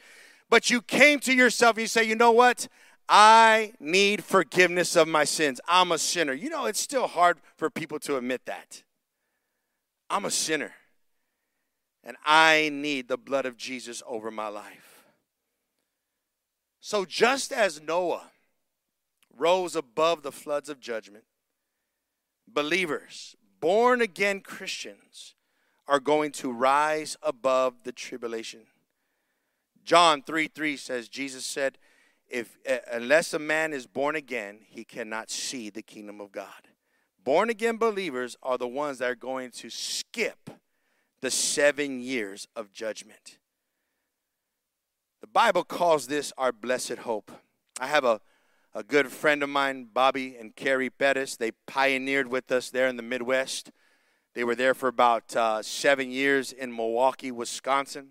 but 0.48 0.70
you 0.70 0.80
came 0.80 1.18
to 1.20 1.34
yourself 1.34 1.76
and 1.76 1.82
you 1.82 1.88
say, 1.88 2.04
you 2.04 2.14
know 2.14 2.32
what? 2.32 2.68
I 3.08 3.72
need 3.80 4.22
forgiveness 4.22 4.94
of 4.94 5.08
my 5.08 5.24
sins. 5.24 5.60
I'm 5.66 5.92
a 5.92 5.98
sinner. 5.98 6.34
You 6.34 6.50
know, 6.50 6.66
it's 6.66 6.80
still 6.80 7.06
hard 7.06 7.38
for 7.56 7.70
people 7.70 7.98
to 8.00 8.16
admit 8.16 8.42
that. 8.46 8.82
I'm 10.10 10.24
a 10.24 10.30
sinner. 10.30 10.74
And 12.04 12.16
I 12.24 12.70
need 12.72 13.08
the 13.08 13.16
blood 13.16 13.46
of 13.46 13.56
Jesus 13.56 14.02
over 14.06 14.30
my 14.30 14.48
life. 14.48 15.04
So, 16.80 17.04
just 17.04 17.52
as 17.52 17.82
Noah 17.82 18.30
rose 19.36 19.74
above 19.76 20.22
the 20.22 20.32
floods 20.32 20.68
of 20.68 20.80
judgment, 20.80 21.24
believers, 22.46 23.36
born 23.60 24.00
again 24.00 24.40
Christians, 24.40 25.34
are 25.88 26.00
going 26.00 26.30
to 26.32 26.52
rise 26.52 27.16
above 27.22 27.74
the 27.84 27.92
tribulation. 27.92 28.60
John 29.84 30.22
3 30.22 30.48
3 30.48 30.76
says, 30.76 31.08
Jesus 31.08 31.46
said, 31.46 31.78
if 32.28 32.58
uh, 32.68 32.76
unless 32.92 33.32
a 33.32 33.38
man 33.38 33.72
is 33.72 33.86
born 33.86 34.14
again, 34.14 34.60
he 34.68 34.84
cannot 34.84 35.30
see 35.30 35.70
the 35.70 35.82
kingdom 35.82 36.20
of 36.20 36.30
God. 36.30 36.68
Born 37.24 37.50
again 37.50 37.78
believers 37.78 38.36
are 38.42 38.58
the 38.58 38.68
ones 38.68 38.98
that 38.98 39.10
are 39.10 39.14
going 39.14 39.50
to 39.52 39.70
skip 39.70 40.50
the 41.20 41.30
seven 41.30 42.00
years 42.00 42.46
of 42.54 42.72
judgment. 42.72 43.38
The 45.20 45.26
Bible 45.26 45.64
calls 45.64 46.06
this 46.06 46.32
our 46.38 46.52
blessed 46.52 46.98
hope. 46.98 47.32
I 47.80 47.86
have 47.86 48.04
a, 48.04 48.20
a 48.74 48.82
good 48.82 49.10
friend 49.10 49.42
of 49.42 49.48
mine, 49.48 49.88
Bobby 49.92 50.36
and 50.38 50.54
Carrie 50.54 50.90
Bettis. 50.90 51.36
They 51.36 51.52
pioneered 51.66 52.28
with 52.28 52.52
us 52.52 52.70
there 52.70 52.88
in 52.88 52.96
the 52.96 53.02
Midwest. 53.02 53.72
They 54.34 54.44
were 54.44 54.54
there 54.54 54.74
for 54.74 54.88
about 54.88 55.34
uh, 55.34 55.62
seven 55.62 56.10
years 56.10 56.52
in 56.52 56.74
Milwaukee, 56.74 57.30
Wisconsin. 57.30 58.10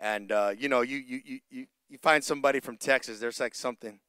And, 0.00 0.32
uh, 0.32 0.52
you 0.56 0.68
know, 0.68 0.80
you, 0.82 0.98
you, 0.98 1.40
you, 1.48 1.66
you 1.88 1.98
find 1.98 2.22
somebody 2.22 2.60
from 2.60 2.76
Texas, 2.76 3.18
there's 3.18 3.40
like 3.40 3.54
something, 3.54 4.00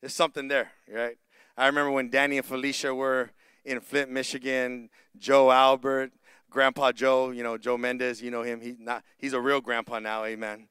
there's 0.00 0.14
something 0.14 0.48
there, 0.48 0.72
right? 0.92 1.16
I 1.56 1.66
remember 1.66 1.90
when 1.90 2.10
Danny 2.10 2.38
and 2.38 2.46
Felicia 2.46 2.94
were 2.94 3.30
in 3.64 3.80
Flint, 3.80 4.10
Michigan, 4.10 4.90
Joe 5.16 5.50
Albert, 5.50 6.12
Grandpa 6.50 6.92
Joe, 6.92 7.30
you 7.30 7.42
know, 7.42 7.56
Joe 7.56 7.78
Mendez, 7.78 8.20
you 8.20 8.30
know 8.30 8.42
him. 8.42 8.60
He 8.60 8.76
not, 8.78 9.04
he's 9.16 9.32
a 9.32 9.40
real 9.40 9.60
grandpa 9.60 9.98
now, 10.00 10.24
amen. 10.24 10.68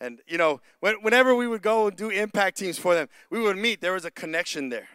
And, 0.00 0.20
you 0.26 0.36
know, 0.36 0.60
when, 0.80 0.96
whenever 1.02 1.34
we 1.34 1.46
would 1.46 1.62
go 1.62 1.86
and 1.86 1.96
do 1.96 2.10
impact 2.10 2.58
teams 2.58 2.78
for 2.78 2.94
them, 2.94 3.08
we 3.30 3.40
would 3.40 3.56
meet. 3.56 3.80
There 3.80 3.92
was 3.92 4.04
a 4.04 4.10
connection 4.10 4.68
there. 4.68 4.88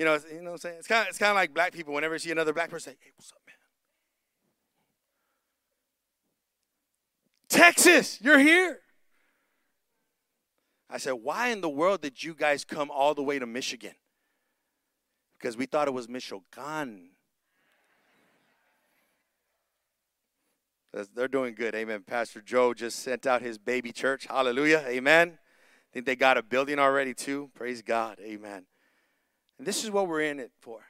You 0.00 0.06
know, 0.06 0.18
you 0.32 0.40
know 0.40 0.44
what 0.44 0.50
I'm 0.52 0.58
saying? 0.60 0.76
It's 0.78 0.88
kind 0.88 1.02
of, 1.02 1.08
it's 1.08 1.18
kind 1.18 1.28
of 1.28 1.36
like 1.36 1.52
black 1.52 1.74
people. 1.74 1.92
Whenever 1.92 2.14
you 2.14 2.20
see 2.20 2.30
another 2.30 2.54
black 2.54 2.70
person, 2.70 2.94
say, 2.94 2.98
hey, 3.02 3.10
what's 3.16 3.32
up, 3.32 3.42
man? 3.46 3.54
Texas, 7.50 8.18
you're 8.22 8.38
here. 8.38 8.78
I 10.88 10.96
said, 10.96 11.16
why 11.22 11.48
in 11.48 11.60
the 11.60 11.68
world 11.68 12.00
did 12.00 12.24
you 12.24 12.32
guys 12.32 12.64
come 12.64 12.90
all 12.90 13.14
the 13.14 13.22
way 13.22 13.38
to 13.38 13.44
Michigan? 13.44 13.92
Because 15.38 15.58
we 15.58 15.66
thought 15.66 15.86
it 15.86 15.92
was 15.92 16.08
Michoacan. 16.08 17.10
They're 21.14 21.28
doing 21.28 21.54
good. 21.54 21.74
Amen. 21.74 22.04
Pastor 22.06 22.40
Joe 22.40 22.72
just 22.72 23.00
sent 23.00 23.26
out 23.26 23.42
his 23.42 23.58
baby 23.58 23.92
church. 23.92 24.26
Hallelujah. 24.30 24.82
Amen. 24.86 25.38
I 25.38 25.92
think 25.92 26.06
they 26.06 26.16
got 26.16 26.38
a 26.38 26.42
building 26.42 26.78
already 26.78 27.12
too. 27.12 27.50
Praise 27.54 27.82
God. 27.82 28.18
Amen. 28.24 28.64
And 29.60 29.66
this 29.66 29.84
is 29.84 29.90
what 29.90 30.08
we're 30.08 30.22
in 30.22 30.40
it 30.40 30.52
for. 30.58 30.80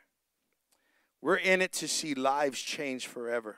We're 1.20 1.34
in 1.34 1.60
it 1.60 1.72
to 1.72 1.88
see 1.88 2.14
lives 2.14 2.62
change 2.62 3.08
forever. 3.08 3.56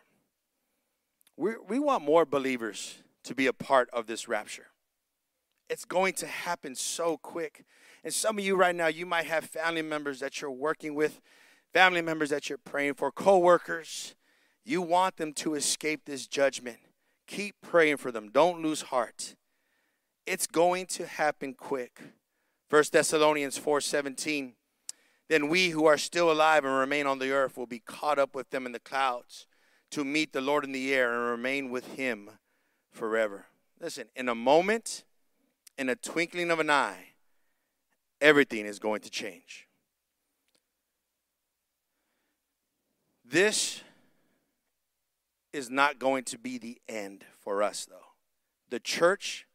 we 1.36 1.52
we 1.68 1.78
want 1.78 2.02
more 2.02 2.24
believers 2.24 3.02
to 3.24 3.34
be 3.34 3.46
a 3.46 3.52
part 3.52 3.90
of 3.90 4.06
this 4.06 4.26
rapture. 4.26 4.68
It's 5.68 5.84
going 5.84 6.14
to 6.14 6.26
happen 6.26 6.74
so 6.74 7.18
quick. 7.18 7.66
And 8.02 8.14
some 8.14 8.38
of 8.38 8.44
you 8.46 8.56
right 8.56 8.74
now, 8.74 8.86
you 8.86 9.04
might 9.04 9.26
have 9.26 9.44
family 9.44 9.82
members 9.82 10.18
that 10.20 10.40
you're 10.40 10.50
working 10.50 10.94
with, 10.94 11.20
family 11.74 12.00
members 12.00 12.30
that 12.30 12.48
you're 12.48 12.56
praying 12.56 12.94
for, 12.94 13.12
co-workers 13.12 14.14
you 14.64 14.80
want 14.80 15.18
them 15.18 15.34
to 15.34 15.54
escape 15.56 16.06
this 16.06 16.26
judgment. 16.26 16.78
Keep 17.26 17.56
praying 17.60 17.98
for 17.98 18.10
them. 18.10 18.30
Don't 18.30 18.62
lose 18.62 18.80
heart. 18.80 19.34
It's 20.24 20.46
going 20.46 20.86
to 20.86 21.06
happen 21.06 21.52
quick. 21.52 22.00
1 22.70 22.84
Thessalonians 22.92 23.58
4:17 23.58 24.54
Then 25.32 25.48
we 25.48 25.70
who 25.70 25.86
are 25.86 25.96
still 25.96 26.30
alive 26.30 26.66
and 26.66 26.74
remain 26.74 27.06
on 27.06 27.18
the 27.18 27.30
earth 27.30 27.56
will 27.56 27.64
be 27.64 27.78
caught 27.78 28.18
up 28.18 28.34
with 28.34 28.50
them 28.50 28.66
in 28.66 28.72
the 28.72 28.78
clouds 28.78 29.46
to 29.90 30.04
meet 30.04 30.34
the 30.34 30.42
Lord 30.42 30.62
in 30.62 30.72
the 30.72 30.92
air 30.92 31.10
and 31.10 31.30
remain 31.30 31.70
with 31.70 31.94
him 31.94 32.28
forever. 32.90 33.46
Listen, 33.80 34.08
in 34.14 34.28
a 34.28 34.34
moment, 34.34 35.04
in 35.78 35.88
a 35.88 35.96
twinkling 35.96 36.50
of 36.50 36.60
an 36.60 36.68
eye, 36.68 37.14
everything 38.20 38.66
is 38.66 38.78
going 38.78 39.00
to 39.00 39.08
change. 39.08 39.66
This 43.24 43.80
is 45.54 45.70
not 45.70 45.98
going 45.98 46.24
to 46.24 46.36
be 46.36 46.58
the 46.58 46.76
end 46.90 47.24
for 47.40 47.62
us, 47.62 47.86
though. 47.86 48.12
The 48.68 48.80
church, 48.80 49.46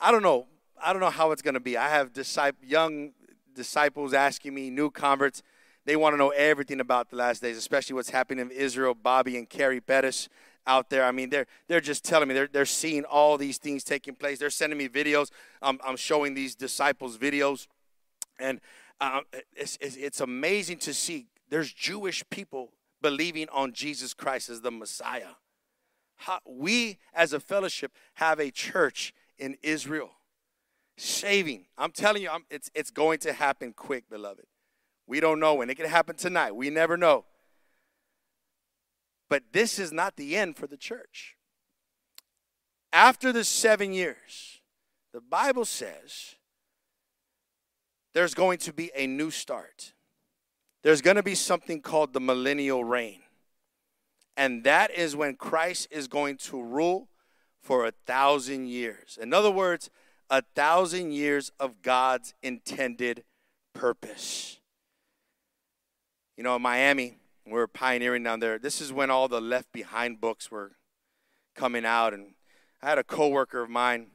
I 0.00 0.10
don't 0.10 0.24
know. 0.24 0.46
I 0.82 0.92
don't 0.92 1.00
know 1.00 1.10
how 1.10 1.30
it's 1.30 1.42
going 1.42 1.54
to 1.54 1.60
be. 1.60 1.76
I 1.76 1.90
have 1.90 2.12
disciple, 2.12 2.66
young 2.66 3.12
disciples 3.54 4.12
asking 4.12 4.54
me, 4.54 4.70
new 4.70 4.90
converts. 4.90 5.42
They 5.84 5.96
want 5.96 6.14
to 6.14 6.16
know 6.18 6.30
everything 6.30 6.80
about 6.80 7.10
the 7.10 7.16
last 7.16 7.42
days, 7.42 7.56
especially 7.56 7.94
what's 7.94 8.10
happening 8.10 8.50
in 8.50 8.50
Israel. 8.50 8.94
Bobby 8.94 9.36
and 9.36 9.48
Carrie 9.48 9.80
Bettis 9.80 10.28
out 10.66 10.90
there. 10.90 11.04
I 11.04 11.12
mean, 11.12 11.30
they're 11.30 11.46
they're 11.68 11.80
just 11.80 12.04
telling 12.04 12.28
me 12.28 12.34
they're 12.34 12.46
they're 12.46 12.66
seeing 12.66 13.04
all 13.04 13.36
these 13.36 13.58
things 13.58 13.84
taking 13.84 14.14
place. 14.14 14.38
They're 14.38 14.50
sending 14.50 14.78
me 14.78 14.88
videos. 14.88 15.30
I'm 15.60 15.78
I'm 15.84 15.96
showing 15.96 16.34
these 16.34 16.54
disciples 16.54 17.18
videos, 17.18 17.66
and 18.38 18.60
uh, 19.00 19.20
it's, 19.54 19.76
it's 19.80 19.96
it's 19.96 20.20
amazing 20.20 20.78
to 20.78 20.94
see. 20.94 21.26
There's 21.50 21.72
Jewish 21.72 22.24
people 22.30 22.72
believing 23.02 23.48
on 23.52 23.72
Jesus 23.72 24.14
Christ 24.14 24.48
as 24.48 24.62
the 24.62 24.70
Messiah. 24.70 25.36
How, 26.16 26.38
we, 26.46 26.98
as 27.12 27.32
a 27.32 27.40
fellowship, 27.40 27.92
have 28.14 28.40
a 28.40 28.50
church 28.50 29.12
in 29.38 29.56
Israel 29.62 30.12
saving. 30.96 31.66
I'm 31.76 31.92
telling 31.92 32.22
you, 32.22 32.30
I'm, 32.30 32.44
it's, 32.50 32.70
it's 32.74 32.90
going 32.90 33.18
to 33.20 33.32
happen 33.32 33.72
quick, 33.72 34.08
beloved. 34.08 34.46
We 35.06 35.20
don't 35.20 35.40
know 35.40 35.54
when. 35.54 35.70
It 35.70 35.76
can 35.76 35.88
happen 35.88 36.16
tonight. 36.16 36.52
We 36.56 36.70
never 36.70 36.96
know. 36.96 37.24
But 39.28 39.44
this 39.52 39.78
is 39.78 39.92
not 39.92 40.16
the 40.16 40.36
end 40.36 40.56
for 40.56 40.66
the 40.66 40.76
church. 40.76 41.36
After 42.92 43.32
the 43.32 43.44
seven 43.44 43.92
years, 43.92 44.60
the 45.12 45.20
Bible 45.20 45.64
says 45.64 46.36
there's 48.12 48.34
going 48.34 48.58
to 48.58 48.72
be 48.72 48.90
a 48.94 49.06
new 49.06 49.30
start 49.30 49.94
there's 50.84 51.00
going 51.00 51.16
to 51.16 51.22
be 51.22 51.34
something 51.34 51.80
called 51.80 52.12
the 52.12 52.20
millennial 52.20 52.84
reign. 52.84 53.20
And 54.36 54.64
that 54.64 54.90
is 54.90 55.16
when 55.16 55.34
Christ 55.34 55.88
is 55.90 56.06
going 56.08 56.36
to 56.38 56.62
rule 56.62 57.08
for 57.62 57.86
a 57.86 57.92
thousand 58.06 58.68
years. 58.68 59.18
In 59.20 59.32
other 59.32 59.50
words, 59.50 59.88
a 60.30 60.42
thousand 60.54 61.12
years 61.12 61.52
of 61.60 61.82
God's 61.82 62.34
intended 62.42 63.24
purpose. 63.74 64.58
You 66.36 66.44
know, 66.44 66.56
in 66.56 66.62
Miami, 66.62 67.18
we 67.46 67.52
we're 67.52 67.66
pioneering 67.66 68.22
down 68.22 68.40
there. 68.40 68.58
This 68.58 68.80
is 68.80 68.92
when 68.92 69.10
all 69.10 69.28
the 69.28 69.40
Left 69.40 69.70
Behind 69.72 70.20
books 70.20 70.50
were 70.50 70.72
coming 71.54 71.84
out. 71.84 72.14
And 72.14 72.34
I 72.82 72.88
had 72.88 72.98
a 72.98 73.04
coworker 73.04 73.62
of 73.62 73.70
mine. 73.70 74.08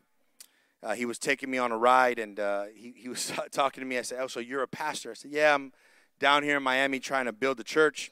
Uh, 0.82 0.95
he 0.95 1.06
was 1.06 1.19
taking 1.19 1.52
me 1.52 1.58
on 1.58 1.72
a 1.72 1.78
ride, 1.78 2.19
and 2.19 2.39
uh, 2.39 2.65
he, 2.74 2.93
he 2.95 3.10
was 3.10 3.32
talking 3.52 3.82
to 3.82 3.88
me. 3.88 3.98
I 3.98 4.02
said, 4.02 4.19
"Oh, 4.22 4.28
so 4.28 4.39
you're 4.39 4.63
a 4.63 4.67
pastor?" 4.67 5.12
I 5.12 5.13
said, 5.13 5.32
"Yeah, 5.32 5.54
I'm." 5.54 5.74
down 6.19 6.43
here 6.43 6.58
in 6.58 6.63
Miami 6.63 7.00
trying 7.00 7.26
to 7.26 7.34
build 7.34 7.60
a 7.60 7.63
church. 7.63 8.12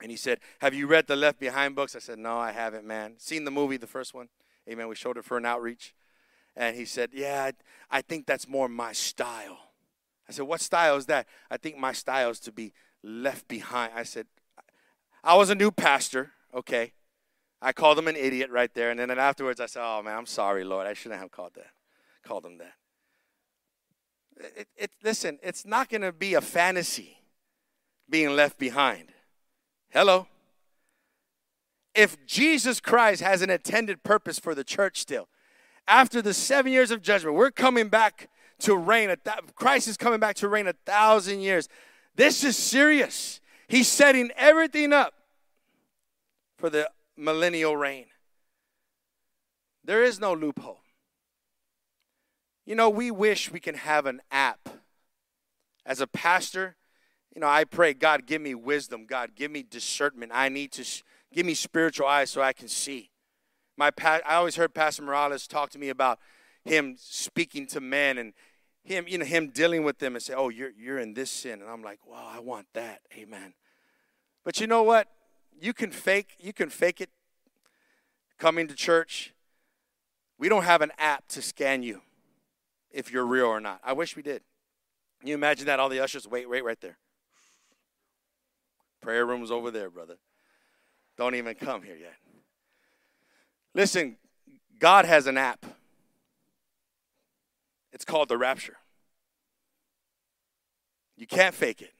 And 0.00 0.10
he 0.10 0.16
said, 0.16 0.38
Have 0.60 0.74
you 0.74 0.86
read 0.86 1.06
the 1.06 1.16
Left 1.16 1.38
Behind 1.38 1.74
books? 1.74 1.96
I 1.96 1.98
said, 1.98 2.18
No, 2.18 2.38
I 2.38 2.52
haven't, 2.52 2.86
man. 2.86 3.14
Seen 3.18 3.44
the 3.44 3.50
movie, 3.50 3.76
the 3.76 3.86
first 3.86 4.14
one? 4.14 4.28
Amen. 4.68 4.88
We 4.88 4.94
showed 4.94 5.16
it 5.16 5.24
for 5.24 5.36
an 5.36 5.46
outreach. 5.46 5.94
And 6.56 6.76
he 6.76 6.84
said, 6.84 7.10
Yeah, 7.12 7.50
I, 7.90 7.98
I 7.98 8.02
think 8.02 8.26
that's 8.26 8.48
more 8.48 8.68
my 8.68 8.92
style. 8.92 9.58
I 10.28 10.32
said, 10.32 10.46
What 10.46 10.60
style 10.60 10.96
is 10.96 11.06
that? 11.06 11.26
I 11.50 11.56
think 11.56 11.76
my 11.76 11.92
style 11.92 12.30
is 12.30 12.40
to 12.40 12.52
be 12.52 12.72
left 13.02 13.46
behind. 13.48 13.92
I 13.94 14.02
said, 14.02 14.26
I 15.22 15.36
was 15.36 15.50
a 15.50 15.54
new 15.54 15.70
pastor, 15.70 16.32
okay. 16.54 16.92
I 17.60 17.72
called 17.72 17.98
him 17.98 18.08
an 18.08 18.16
idiot 18.16 18.50
right 18.50 18.72
there. 18.74 18.90
And 18.90 19.00
then 19.00 19.10
afterwards, 19.10 19.60
I 19.60 19.66
said, 19.66 19.82
Oh, 19.84 20.02
man, 20.02 20.16
I'm 20.16 20.26
sorry, 20.26 20.64
Lord. 20.64 20.86
I 20.86 20.94
shouldn't 20.94 21.20
have 21.20 21.30
called 21.30 21.54
that. 21.54 21.70
Called 22.24 22.44
him 22.44 22.58
that. 22.58 22.74
It, 24.38 24.68
it, 24.76 24.90
listen, 25.02 25.38
it's 25.42 25.64
not 25.64 25.88
going 25.88 26.02
to 26.02 26.12
be 26.12 26.34
a 26.34 26.40
fantasy 26.40 27.18
being 28.08 28.36
left 28.36 28.58
behind. 28.58 29.08
Hello? 29.90 30.26
If 31.94 32.24
Jesus 32.26 32.80
Christ 32.80 33.22
has 33.22 33.40
an 33.40 33.48
intended 33.48 34.02
purpose 34.02 34.38
for 34.38 34.54
the 34.54 34.64
church 34.64 35.00
still, 35.00 35.28
after 35.88 36.20
the 36.20 36.34
seven 36.34 36.72
years 36.72 36.90
of 36.90 37.02
judgment, 37.02 37.36
we're 37.36 37.50
coming 37.50 37.88
back 37.88 38.28
to 38.60 38.76
reign. 38.76 39.14
Christ 39.54 39.88
is 39.88 39.96
coming 39.96 40.20
back 40.20 40.36
to 40.36 40.48
reign 40.48 40.66
a 40.66 40.72
thousand 40.72 41.40
years. 41.40 41.68
This 42.14 42.44
is 42.44 42.56
serious. 42.56 43.40
He's 43.68 43.88
setting 43.88 44.30
everything 44.36 44.92
up 44.92 45.14
for 46.56 46.70
the 46.70 46.90
millennial 47.16 47.76
reign. 47.76 48.06
There 49.84 50.02
is 50.02 50.18
no 50.18 50.34
loophole. 50.34 50.80
You 52.64 52.74
know, 52.74 52.90
we 52.90 53.10
wish 53.10 53.52
we 53.52 53.60
can 53.60 53.76
have 53.76 54.06
an 54.06 54.20
app. 54.30 54.68
As 55.84 56.00
a 56.00 56.06
pastor, 56.08 56.74
you 57.32 57.40
know, 57.40 57.46
I 57.46 57.64
pray, 57.64 57.94
God, 57.94 58.26
give 58.26 58.42
me 58.42 58.54
wisdom. 58.56 59.06
God, 59.06 59.36
give 59.36 59.52
me 59.52 59.62
discernment. 59.62 60.32
I 60.34 60.48
need 60.48 60.72
to 60.72 60.84
give 61.32 61.46
me 61.46 61.54
spiritual 61.54 62.08
eyes 62.08 62.30
so 62.30 62.42
I 62.42 62.52
can 62.52 62.66
see. 62.66 63.10
My 63.76 63.90
pa- 63.90 64.20
I 64.26 64.36
always 64.36 64.56
heard 64.56 64.74
Pastor 64.74 65.02
Morales 65.02 65.46
talk 65.46 65.70
to 65.70 65.78
me 65.78 65.88
about 65.88 66.18
him 66.64 66.96
speaking 66.98 67.66
to 67.68 67.80
men 67.80 68.18
and 68.18 68.32
him, 68.82 69.06
you 69.08 69.18
know, 69.18 69.24
him 69.24 69.50
dealing 69.50 69.84
with 69.84 69.98
them 69.98 70.14
and 70.14 70.22
say, 70.22 70.34
"Oh, 70.34 70.48
you're 70.48 70.70
you're 70.70 70.98
in 70.98 71.14
this 71.14 71.30
sin," 71.30 71.60
and 71.60 71.70
I'm 71.70 71.82
like, 71.82 71.98
"Wow, 72.06 72.30
I 72.32 72.40
want 72.40 72.66
that." 72.72 73.02
Amen. 73.16 73.54
But 74.44 74.60
you 74.60 74.66
know 74.66 74.82
what? 74.82 75.08
You 75.60 75.72
can 75.72 75.90
fake. 75.90 76.36
You 76.38 76.52
can 76.52 76.70
fake 76.70 77.00
it. 77.00 77.10
Coming 78.38 78.68
to 78.68 78.74
church, 78.74 79.34
we 80.38 80.48
don't 80.48 80.64
have 80.64 80.82
an 80.82 80.92
app 80.98 81.26
to 81.28 81.42
scan 81.42 81.82
you 81.82 82.02
if 82.90 83.10
you're 83.10 83.26
real 83.26 83.46
or 83.46 83.60
not. 83.60 83.80
I 83.82 83.92
wish 83.94 84.14
we 84.14 84.22
did. 84.22 84.42
Can 85.20 85.28
you 85.28 85.34
imagine 85.34 85.66
that? 85.66 85.80
All 85.80 85.88
the 85.88 86.00
ushers, 86.00 86.28
wait, 86.28 86.48
wait, 86.48 86.62
right 86.62 86.80
there. 86.80 86.98
Prayer 89.00 89.24
room's 89.24 89.50
over 89.50 89.70
there, 89.70 89.88
brother. 89.88 90.18
Don't 91.16 91.34
even 91.34 91.54
come 91.54 91.82
here 91.82 91.96
yet. 91.96 92.14
Listen, 93.76 94.16
God 94.78 95.04
has 95.04 95.26
an 95.26 95.36
app. 95.36 95.66
It's 97.92 98.06
called 98.06 98.30
the 98.30 98.38
rapture. 98.38 98.78
You 101.14 101.26
can't 101.26 101.54
fake 101.54 101.82
it. 101.82 101.92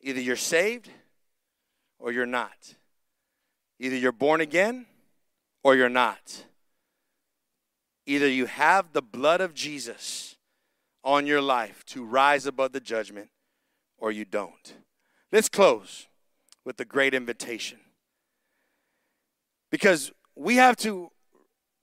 Either 0.00 0.20
you're 0.20 0.34
saved 0.34 0.90
or 2.00 2.10
you're 2.10 2.26
not. 2.26 2.74
Either 3.78 3.94
you're 3.94 4.10
born 4.10 4.40
again 4.40 4.86
or 5.62 5.76
you're 5.76 5.88
not. 5.88 6.44
Either 8.04 8.26
you 8.26 8.46
have 8.46 8.92
the 8.92 9.02
blood 9.02 9.40
of 9.40 9.54
Jesus 9.54 10.34
on 11.04 11.24
your 11.24 11.40
life 11.40 11.84
to 11.86 12.04
rise 12.04 12.46
above 12.46 12.72
the 12.72 12.80
judgment 12.80 13.28
or 13.96 14.10
you 14.10 14.24
don't. 14.24 14.74
Let's 15.30 15.48
close 15.48 16.08
with 16.64 16.78
the 16.78 16.84
great 16.84 17.14
invitation. 17.14 17.78
Because 19.70 20.12
we 20.34 20.56
have 20.56 20.76
to 20.78 21.10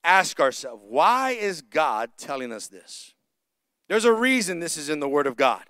ask 0.03 0.39
ourselves 0.39 0.81
why 0.87 1.31
is 1.31 1.61
God 1.61 2.11
telling 2.17 2.51
us 2.51 2.67
this? 2.67 3.13
There's 3.87 4.05
a 4.05 4.13
reason 4.13 4.59
this 4.59 4.77
is 4.77 4.89
in 4.89 4.99
the 4.99 5.09
Word 5.09 5.27
of 5.27 5.35
God. 5.35 5.63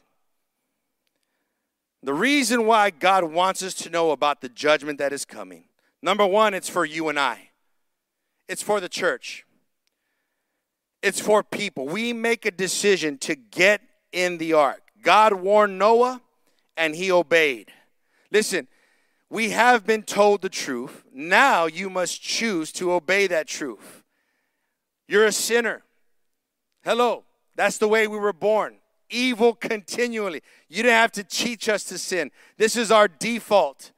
The 2.04 2.14
reason 2.14 2.66
why 2.66 2.90
God 2.90 3.26
wants 3.26 3.62
us 3.64 3.74
to 3.76 3.90
know 3.90 4.12
about 4.12 4.42
the 4.42 4.50
judgment 4.50 5.00
that 5.00 5.14
is 5.14 5.26
coming 5.26 5.66
number 6.02 6.26
one, 6.26 6.54
it's 6.54 6.70
for 6.70 6.86
you 6.86 7.10
and 7.10 7.20
I, 7.20 7.50
it's 8.48 8.62
for 8.62 8.80
the 8.80 8.90
church, 8.90 9.46
it's 11.02 11.20
for 11.20 11.44
people. 11.44 11.86
We 11.86 12.14
make 12.14 12.46
a 12.46 12.52
decision 12.52 13.18
to 13.20 13.36
get 13.36 13.82
in 14.12 14.38
the 14.38 14.54
ark. 14.54 14.82
God 15.02 15.34
warned 15.34 15.78
Noah 15.78 16.22
and 16.76 16.96
he 16.96 17.12
obeyed. 17.12 17.72
Listen, 18.32 18.68
we 19.30 19.50
have 19.50 19.86
been 19.86 20.04
told 20.04 20.42
the 20.42 20.50
truth. 20.50 21.04
Now 21.14 21.66
you 21.66 21.90
must 21.90 22.22
choose 22.22 22.72
to 22.74 22.92
obey 22.92 23.28
that 23.28 23.48
truth. 23.48 24.04
You're 25.08 25.26
a 25.26 25.32
sinner. 25.32 25.84
Hello. 26.84 27.24
That's 27.56 27.78
the 27.80 27.88
way 27.88 28.08
we 28.08 28.18
were 28.18 28.34
born. 28.34 28.76
Evil 29.10 29.54
continually. 29.54 30.42
You 30.70 30.84
didn't 30.84 30.92
have 30.96 31.12
to 31.14 31.24
teach 31.24 31.68
us 31.68 31.84
to 31.86 31.98
sin. 31.98 32.32
This 32.58 32.76
is 32.76 32.92
our 32.92 33.08
default. 33.08 33.92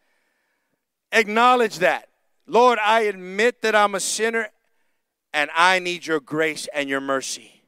Acknowledge 1.11 1.79
that. 1.79 2.07
Lord, 2.47 2.79
I 2.79 3.01
admit 3.01 3.61
that 3.61 3.75
I'm 3.75 3.95
a 3.95 3.99
sinner 3.99 4.49
and 5.33 5.49
I 5.55 5.79
need 5.79 6.07
your 6.07 6.19
grace 6.19 6.67
and 6.73 6.89
your 6.89 7.01
mercy. 7.01 7.63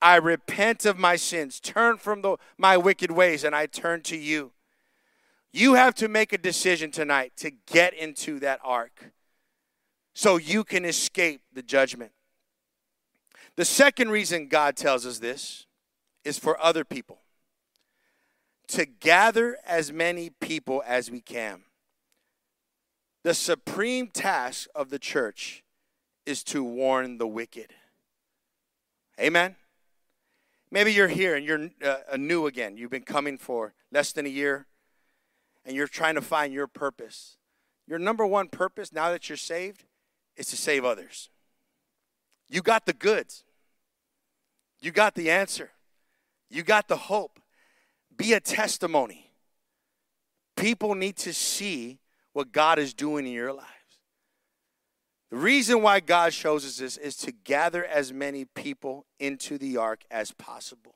I 0.00 0.16
repent 0.16 0.84
of 0.84 0.98
my 0.98 1.16
sins, 1.16 1.60
turn 1.60 1.96
from 1.96 2.22
the, 2.22 2.36
my 2.56 2.76
wicked 2.76 3.10
ways, 3.10 3.44
and 3.44 3.54
I 3.54 3.66
turn 3.66 4.02
to 4.02 4.16
you. 4.16 4.52
You 5.52 5.74
have 5.74 5.94
to 5.96 6.08
make 6.08 6.32
a 6.32 6.38
decision 6.38 6.90
tonight 6.90 7.32
to 7.38 7.50
get 7.50 7.94
into 7.94 8.38
that 8.40 8.60
ark 8.62 9.12
so 10.14 10.36
you 10.36 10.64
can 10.64 10.84
escape 10.84 11.40
the 11.52 11.62
judgment. 11.62 12.12
The 13.56 13.64
second 13.64 14.10
reason 14.10 14.48
God 14.48 14.76
tells 14.76 15.06
us 15.06 15.18
this 15.18 15.66
is 16.24 16.38
for 16.38 16.60
other 16.62 16.84
people 16.84 17.20
to 18.68 18.84
gather 18.84 19.56
as 19.66 19.92
many 19.92 20.30
people 20.30 20.82
as 20.86 21.10
we 21.10 21.20
can. 21.20 21.62
The 23.24 23.34
supreme 23.34 24.08
task 24.08 24.68
of 24.74 24.90
the 24.90 24.98
church 24.98 25.64
is 26.26 26.44
to 26.44 26.62
warn 26.62 27.18
the 27.18 27.26
wicked. 27.26 27.72
Amen. 29.18 29.56
Maybe 30.70 30.92
you're 30.92 31.08
here 31.08 31.34
and 31.34 31.46
you're 31.46 31.70
uh, 31.82 32.16
new 32.16 32.46
again. 32.46 32.76
You've 32.76 32.90
been 32.90 33.02
coming 33.02 33.38
for 33.38 33.72
less 33.90 34.12
than 34.12 34.26
a 34.26 34.28
year 34.28 34.66
and 35.68 35.76
you're 35.76 35.86
trying 35.86 36.14
to 36.14 36.22
find 36.22 36.50
your 36.50 36.66
purpose. 36.66 37.36
Your 37.86 37.98
number 37.98 38.26
one 38.26 38.48
purpose 38.48 38.90
now 38.90 39.10
that 39.10 39.28
you're 39.28 39.36
saved 39.36 39.84
is 40.34 40.46
to 40.46 40.56
save 40.56 40.82
others. 40.82 41.28
You 42.48 42.62
got 42.62 42.86
the 42.86 42.94
goods, 42.94 43.44
you 44.80 44.90
got 44.92 45.14
the 45.14 45.30
answer, 45.30 45.72
you 46.48 46.62
got 46.62 46.88
the 46.88 46.96
hope. 46.96 47.38
Be 48.16 48.32
a 48.32 48.40
testimony. 48.40 49.30
People 50.56 50.94
need 50.94 51.16
to 51.18 51.34
see 51.34 51.98
what 52.32 52.50
God 52.50 52.78
is 52.78 52.94
doing 52.94 53.26
in 53.26 53.32
your 53.32 53.52
lives. 53.52 53.68
The 55.30 55.36
reason 55.36 55.82
why 55.82 56.00
God 56.00 56.32
shows 56.32 56.64
us 56.64 56.78
this 56.78 56.96
is 56.96 57.14
to 57.18 57.30
gather 57.30 57.84
as 57.84 58.10
many 58.10 58.46
people 58.46 59.04
into 59.20 59.58
the 59.58 59.76
ark 59.76 60.04
as 60.10 60.32
possible. 60.32 60.94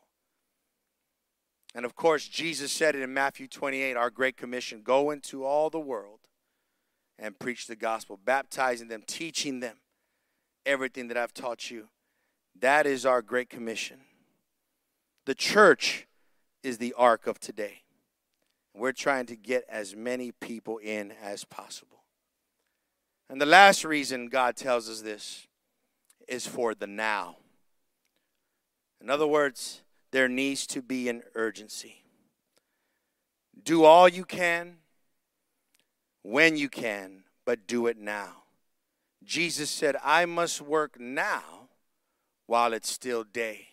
And 1.74 1.84
of 1.84 1.94
course, 1.94 2.28
Jesus 2.28 2.70
said 2.70 2.94
it 2.94 3.02
in 3.02 3.14
Matthew 3.14 3.48
28, 3.48 3.96
our 3.96 4.10
Great 4.10 4.36
Commission 4.36 4.82
go 4.82 5.10
into 5.10 5.44
all 5.44 5.70
the 5.70 5.80
world 5.80 6.20
and 7.18 7.38
preach 7.38 7.66
the 7.66 7.76
gospel, 7.76 8.18
baptizing 8.22 8.88
them, 8.88 9.02
teaching 9.06 9.60
them 9.60 9.76
everything 10.66 11.08
that 11.08 11.16
I've 11.16 11.32
taught 11.32 11.70
you. 11.70 11.88
That 12.60 12.86
is 12.86 13.06
our 13.06 13.22
Great 13.22 13.48
Commission. 13.48 14.00
The 15.24 15.34
church 15.34 16.06
is 16.62 16.78
the 16.78 16.94
ark 16.96 17.26
of 17.26 17.40
today. 17.40 17.82
We're 18.74 18.92
trying 18.92 19.26
to 19.26 19.36
get 19.36 19.64
as 19.68 19.94
many 19.94 20.32
people 20.32 20.78
in 20.78 21.12
as 21.22 21.44
possible. 21.44 22.02
And 23.28 23.40
the 23.40 23.46
last 23.46 23.84
reason 23.84 24.28
God 24.28 24.56
tells 24.56 24.88
us 24.88 25.00
this 25.00 25.46
is 26.28 26.46
for 26.46 26.74
the 26.74 26.86
now. 26.86 27.36
In 29.00 29.10
other 29.10 29.26
words, 29.26 29.82
there 30.12 30.28
needs 30.28 30.66
to 30.68 30.82
be 30.82 31.08
an 31.08 31.22
urgency. 31.34 32.04
Do 33.64 33.84
all 33.84 34.08
you 34.08 34.24
can 34.24 34.76
when 36.22 36.56
you 36.56 36.68
can, 36.68 37.24
but 37.44 37.66
do 37.66 37.86
it 37.86 37.98
now. 37.98 38.44
Jesus 39.24 39.70
said, 39.70 39.96
I 40.02 40.26
must 40.26 40.60
work 40.60 40.98
now 41.00 41.68
while 42.46 42.72
it's 42.72 42.90
still 42.90 43.24
day. 43.24 43.68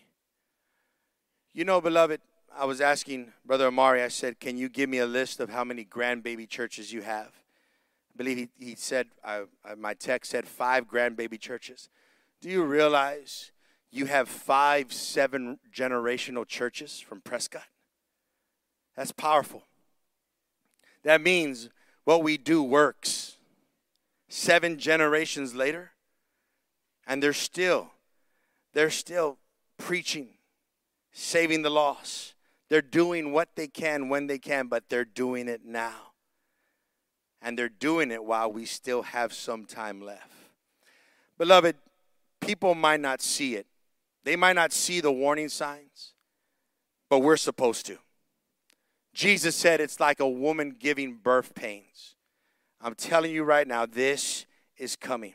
You 1.53 1.65
know, 1.65 1.81
beloved, 1.81 2.21
I 2.55 2.65
was 2.65 2.81
asking 2.81 3.33
Brother 3.45 3.67
Amari, 3.67 4.01
I 4.01 4.07
said, 4.07 4.39
Can 4.39 4.57
you 4.57 4.69
give 4.69 4.89
me 4.89 4.99
a 4.99 5.05
list 5.05 5.39
of 5.39 5.49
how 5.49 5.63
many 5.63 5.83
grandbaby 5.83 6.47
churches 6.47 6.93
you 6.93 7.01
have? 7.01 7.27
I 7.27 8.17
believe 8.17 8.37
he, 8.37 8.49
he 8.65 8.75
said, 8.75 9.07
I, 9.23 9.43
I, 9.65 9.75
my 9.75 9.93
text 9.93 10.31
said 10.31 10.47
five 10.47 10.87
grandbaby 10.87 11.39
churches. 11.39 11.89
Do 12.41 12.49
you 12.49 12.63
realize 12.63 13.51
you 13.91 14.05
have 14.05 14.29
five, 14.29 14.93
seven 14.93 15.59
generational 15.73 16.47
churches 16.47 16.99
from 16.99 17.21
Prescott. 17.21 17.63
That's 18.95 19.11
powerful. 19.11 19.63
That 21.03 21.21
means 21.21 21.69
what 22.03 22.23
we 22.23 22.37
do 22.37 22.61
works. 22.61 23.37
Seven 24.27 24.77
generations 24.77 25.55
later, 25.55 25.91
and 27.07 27.23
they're 27.23 27.33
still, 27.33 27.91
they're 28.73 28.91
still 28.91 29.37
preaching, 29.77 30.29
saving 31.11 31.63
the 31.63 31.71
lost. 31.71 32.35
They're 32.69 32.83
doing 32.83 33.31
what 33.31 33.55
they 33.55 33.67
can 33.67 34.07
when 34.09 34.27
they 34.27 34.37
can, 34.37 34.67
but 34.67 34.89
they're 34.89 35.03
doing 35.05 35.47
it 35.47 35.65
now. 35.65 36.11
And 37.41 37.57
they're 37.57 37.69
doing 37.69 38.11
it 38.11 38.23
while 38.23 38.51
we 38.51 38.65
still 38.65 39.01
have 39.01 39.33
some 39.33 39.65
time 39.65 39.99
left. 39.99 40.29
Beloved, 41.39 41.75
people 42.39 42.75
might 42.75 42.99
not 42.99 43.21
see 43.21 43.55
it, 43.55 43.65
they 44.23 44.35
might 44.35 44.53
not 44.53 44.73
see 44.73 45.01
the 45.01 45.11
warning 45.11 45.49
signs, 45.49 46.13
but 47.09 47.19
we're 47.19 47.37
supposed 47.37 47.85
to. 47.87 47.97
Jesus 49.13 49.55
said 49.55 49.81
it's 49.81 49.99
like 49.99 50.19
a 50.19 50.29
woman 50.29 50.75
giving 50.77 51.15
birth 51.15 51.55
pains. 51.55 52.15
I'm 52.81 52.95
telling 52.95 53.31
you 53.31 53.43
right 53.43 53.67
now, 53.67 53.85
this 53.85 54.45
is 54.77 54.95
coming. 54.95 55.33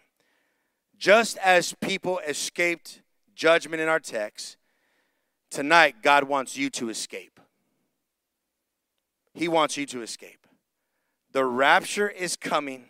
Just 0.96 1.36
as 1.38 1.74
people 1.80 2.20
escaped 2.20 3.02
judgment 3.34 3.82
in 3.82 3.88
our 3.88 4.00
text, 4.00 4.56
tonight 5.50 5.96
God 6.02 6.24
wants 6.24 6.56
you 6.56 6.70
to 6.70 6.88
escape. 6.88 7.40
He 9.34 9.48
wants 9.48 9.76
you 9.76 9.84
to 9.86 10.02
escape. 10.02 10.46
The 11.32 11.44
rapture 11.44 12.08
is 12.08 12.36
coming 12.36 12.84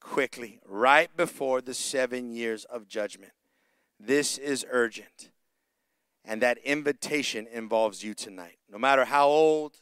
quickly, 0.00 0.60
right 0.66 1.14
before 1.16 1.60
the 1.60 1.74
seven 1.74 2.32
years 2.32 2.64
of 2.64 2.88
judgment. 2.88 3.32
This 4.00 4.38
is 4.38 4.64
urgent. 4.70 5.30
And 6.24 6.40
that 6.42 6.58
invitation 6.58 7.48
involves 7.52 8.04
you 8.04 8.14
tonight. 8.14 8.58
No 8.70 8.78
matter 8.78 9.04
how 9.04 9.26
old, 9.26 9.76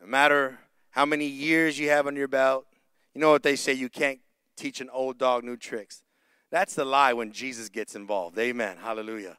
no 0.00 0.06
matter 0.06 0.58
how 0.90 1.06
many 1.06 1.26
years 1.26 1.78
you 1.78 1.88
have 1.88 2.06
on 2.06 2.16
your 2.16 2.28
belt, 2.28 2.66
you 3.14 3.20
know 3.20 3.30
what 3.30 3.42
they 3.42 3.56
say 3.56 3.72
you 3.72 3.88
can't 3.88 4.20
teach 4.56 4.80
an 4.80 4.90
old 4.90 5.18
dog 5.18 5.44
new 5.44 5.56
tricks. 5.56 6.02
That's 6.50 6.74
the 6.74 6.84
lie 6.84 7.12
when 7.12 7.32
Jesus 7.32 7.68
gets 7.68 7.94
involved. 7.94 8.38
Amen. 8.38 8.76
Hallelujah. 8.76 9.38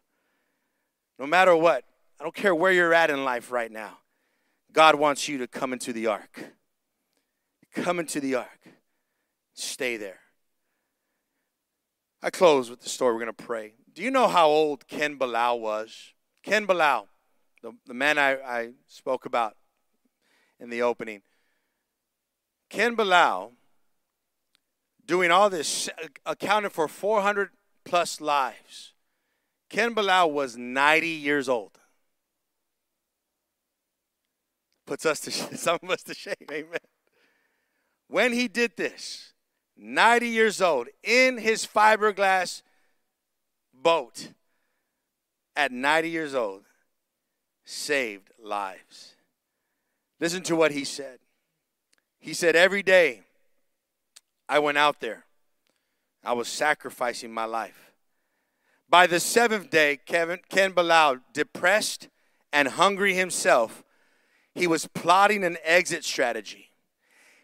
No 1.19 1.25
matter 1.25 1.55
what, 1.55 1.83
I 2.19 2.23
don't 2.23 2.35
care 2.35 2.53
where 2.55 2.71
you're 2.71 2.93
at 2.93 3.09
in 3.09 3.23
life 3.23 3.51
right 3.51 3.71
now, 3.71 3.99
God 4.71 4.95
wants 4.95 5.27
you 5.27 5.37
to 5.39 5.47
come 5.47 5.73
into 5.73 5.93
the 5.93 6.07
ark. 6.07 6.53
Come 7.73 7.99
into 7.99 8.19
the 8.19 8.35
ark. 8.35 8.59
Stay 9.53 9.97
there. 9.97 10.19
I 12.21 12.29
close 12.29 12.69
with 12.69 12.81
the 12.81 12.89
story. 12.89 13.13
We're 13.13 13.21
going 13.21 13.35
to 13.35 13.43
pray. 13.43 13.73
Do 13.97 14.03
you 14.03 14.11
know 14.11 14.27
how 14.27 14.47
old 14.47 14.87
Ken 14.87 15.15
Bilal 15.15 15.59
was? 15.59 16.13
Ken 16.43 16.67
Bilal, 16.67 17.07
the, 17.63 17.71
the 17.87 17.95
man 17.95 18.19
I, 18.19 18.33
I 18.33 18.69
spoke 18.85 19.25
about 19.25 19.57
in 20.59 20.69
the 20.69 20.83
opening. 20.83 21.23
Ken 22.69 22.93
Bilal 22.93 23.53
doing 25.03 25.31
all 25.31 25.49
this, 25.49 25.89
accounted 26.27 26.73
for 26.73 26.87
400 26.87 27.49
plus 27.85 28.21
lives. 28.21 28.93
Ken 29.67 29.95
Bilal 29.95 30.31
was 30.31 30.55
90 30.55 31.07
years 31.07 31.49
old. 31.49 31.79
Puts 34.85 35.07
us 35.07 35.21
to 35.21 35.31
some 35.57 35.79
of 35.81 35.89
us 35.89 36.03
to 36.03 36.13
shame, 36.13 36.35
amen. 36.51 36.77
When 38.07 38.31
he 38.31 38.47
did 38.47 38.77
this, 38.77 39.33
90 39.75 40.27
years 40.27 40.61
old, 40.61 40.87
in 41.03 41.39
his 41.39 41.65
fiberglass 41.65 42.61
boat, 43.81 44.29
at 45.55 45.71
90 45.71 46.09
years 46.09 46.35
old, 46.35 46.63
saved 47.65 48.31
lives. 48.41 49.15
Listen 50.19 50.43
to 50.43 50.55
what 50.55 50.71
he 50.71 50.83
said. 50.83 51.19
He 52.19 52.33
said, 52.33 52.55
Every 52.55 52.83
day 52.83 53.21
I 54.49 54.59
went 54.59 54.77
out 54.77 54.99
there, 54.99 55.25
I 56.23 56.33
was 56.33 56.47
sacrificing 56.47 57.33
my 57.33 57.45
life. 57.45 57.91
By 58.89 59.07
the 59.07 59.19
seventh 59.19 59.69
day, 59.69 59.99
Kevin, 60.05 60.39
Ken 60.49 60.71
Bilal, 60.71 61.17
depressed 61.33 62.07
and 62.53 62.69
hungry 62.69 63.13
himself, 63.13 63.83
he 64.53 64.65
was 64.65 64.87
plotting 64.87 65.43
an 65.43 65.57
exit 65.63 66.03
strategy. 66.03 66.71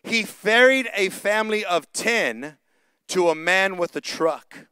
He 0.04 0.24
ferried 0.24 0.90
a 0.96 1.10
family 1.10 1.64
of 1.64 1.92
10 1.94 2.58
to 3.10 3.30
a 3.30 3.36
man 3.36 3.78
with 3.78 3.96
a 3.96 4.02
truck. 4.02 4.68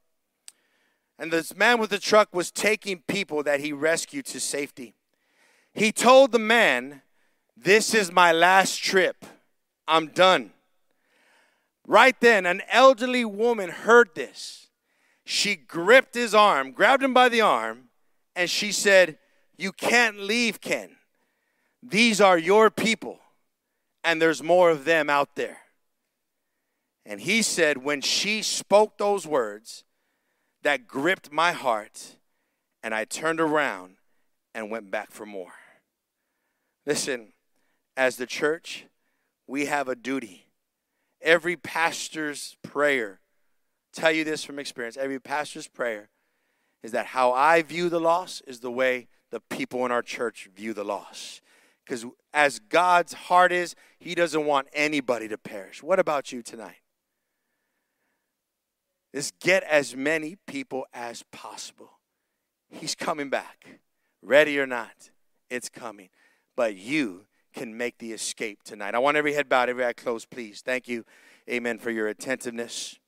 And 1.22 1.32
this 1.32 1.56
man 1.56 1.80
with 1.80 1.92
the 1.92 2.00
truck 2.00 2.30
was 2.34 2.50
taking 2.50 3.04
people 3.08 3.44
that 3.44 3.60
he 3.60 3.72
rescued 3.72 4.26
to 4.26 4.40
safety. 4.40 4.96
He 5.72 5.92
told 5.92 6.32
the 6.32 6.40
man, 6.40 7.04
This 7.56 7.94
is 7.94 8.12
my 8.12 8.32
last 8.32 8.84
trip. 8.84 9.24
I'm 9.88 10.08
done. 10.08 10.52
Right 11.86 12.20
then, 12.22 12.48
an 12.48 12.64
elderly 12.72 13.24
woman 13.24 13.70
heard 13.70 14.16
this. 14.16 14.70
She 15.24 15.56
gripped 15.56 16.16
his 16.16 16.34
arm, 16.34 16.72
grabbed 16.72 17.04
him 17.04 17.14
by 17.14 17.30
the 17.30 17.42
arm, 17.42 17.90
and 18.36 18.50
she 18.50 18.72
said, 18.72 19.20
You 19.60 19.72
can't 19.74 20.22
leave, 20.22 20.60
Ken. 20.60 20.96
These 21.84 22.20
are 22.20 22.40
your 22.40 22.72
people, 22.72 23.20
and 24.04 24.20
there's 24.20 24.42
more 24.42 24.72
of 24.72 24.86
them 24.86 25.08
out 25.08 25.36
there. 25.36 25.60
And 27.06 27.22
he 27.22 27.44
said, 27.44 27.78
when 27.78 28.02
she 28.02 28.42
spoke 28.42 28.98
those 28.98 29.28
words, 29.28 29.84
that 30.64 30.88
gripped 30.88 31.32
my 31.32 31.52
heart, 31.52 32.18
and 32.84 32.94
I 32.94 33.06
turned 33.06 33.40
around 33.40 33.98
and 34.54 34.70
went 34.70 34.92
back 34.92 35.12
for 35.12 35.26
more. 35.26 35.54
Listen, 36.86 37.34
as 37.96 38.16
the 38.18 38.26
church, 38.26 38.86
we 39.48 39.66
have 39.66 39.88
a 39.88 39.96
duty. 39.96 40.48
Every 41.22 41.56
pastor's 41.56 42.58
prayer, 42.64 43.20
tell 43.94 44.12
you 44.12 44.24
this 44.24 44.44
from 44.44 44.60
experience, 44.60 44.98
every 44.98 45.20
pastor's 45.20 45.68
prayer 45.68 46.10
is 46.84 46.92
that 46.92 47.08
how 47.08 47.32
I 47.32 47.62
view 47.62 47.90
the 47.90 48.00
loss 48.00 48.42
is 48.48 48.60
the 48.60 48.72
way 48.72 49.08
the 49.30 49.40
people 49.40 49.86
in 49.86 49.92
our 49.92 50.02
church 50.02 50.50
view 50.56 50.74
the 50.74 50.84
loss. 50.84 51.42
Because 51.86 52.06
as 52.34 52.60
God's 52.60 53.14
heart 53.14 53.52
is, 53.52 53.76
He 54.00 54.16
doesn't 54.16 54.46
want 54.46 54.68
anybody 54.74 55.28
to 55.28 55.38
perish. 55.38 55.84
What 55.84 56.00
about 56.00 56.32
you 56.32 56.42
tonight? 56.42 56.81
Is 59.14 59.34
get 59.42 59.64
as 59.64 59.96
many 59.96 60.38
people 60.48 60.86
as 60.94 61.24
possible. 61.32 62.00
He's 62.70 62.96
coming 62.96 63.30
back. 63.30 63.82
Ready 64.22 64.58
or 64.60 64.66
not, 64.66 65.10
it's 65.50 65.68
coming. 65.68 66.10
But 66.56 66.76
you 66.76 67.26
can 67.54 67.76
make 67.76 67.98
the 67.98 68.14
escape 68.14 68.64
tonight. 68.64 68.96
I 68.96 69.00
want 69.00 69.18
every 69.18 69.34
head 69.34 69.50
bowed, 69.50 69.68
every 69.68 69.86
eye 69.86 69.94
closed, 69.94 70.30
please. 70.30 70.62
Thank 70.62 70.88
you, 70.88 71.04
amen, 71.50 71.80
for 71.80 71.92
your 71.92 72.08
attentiveness. 72.08 73.01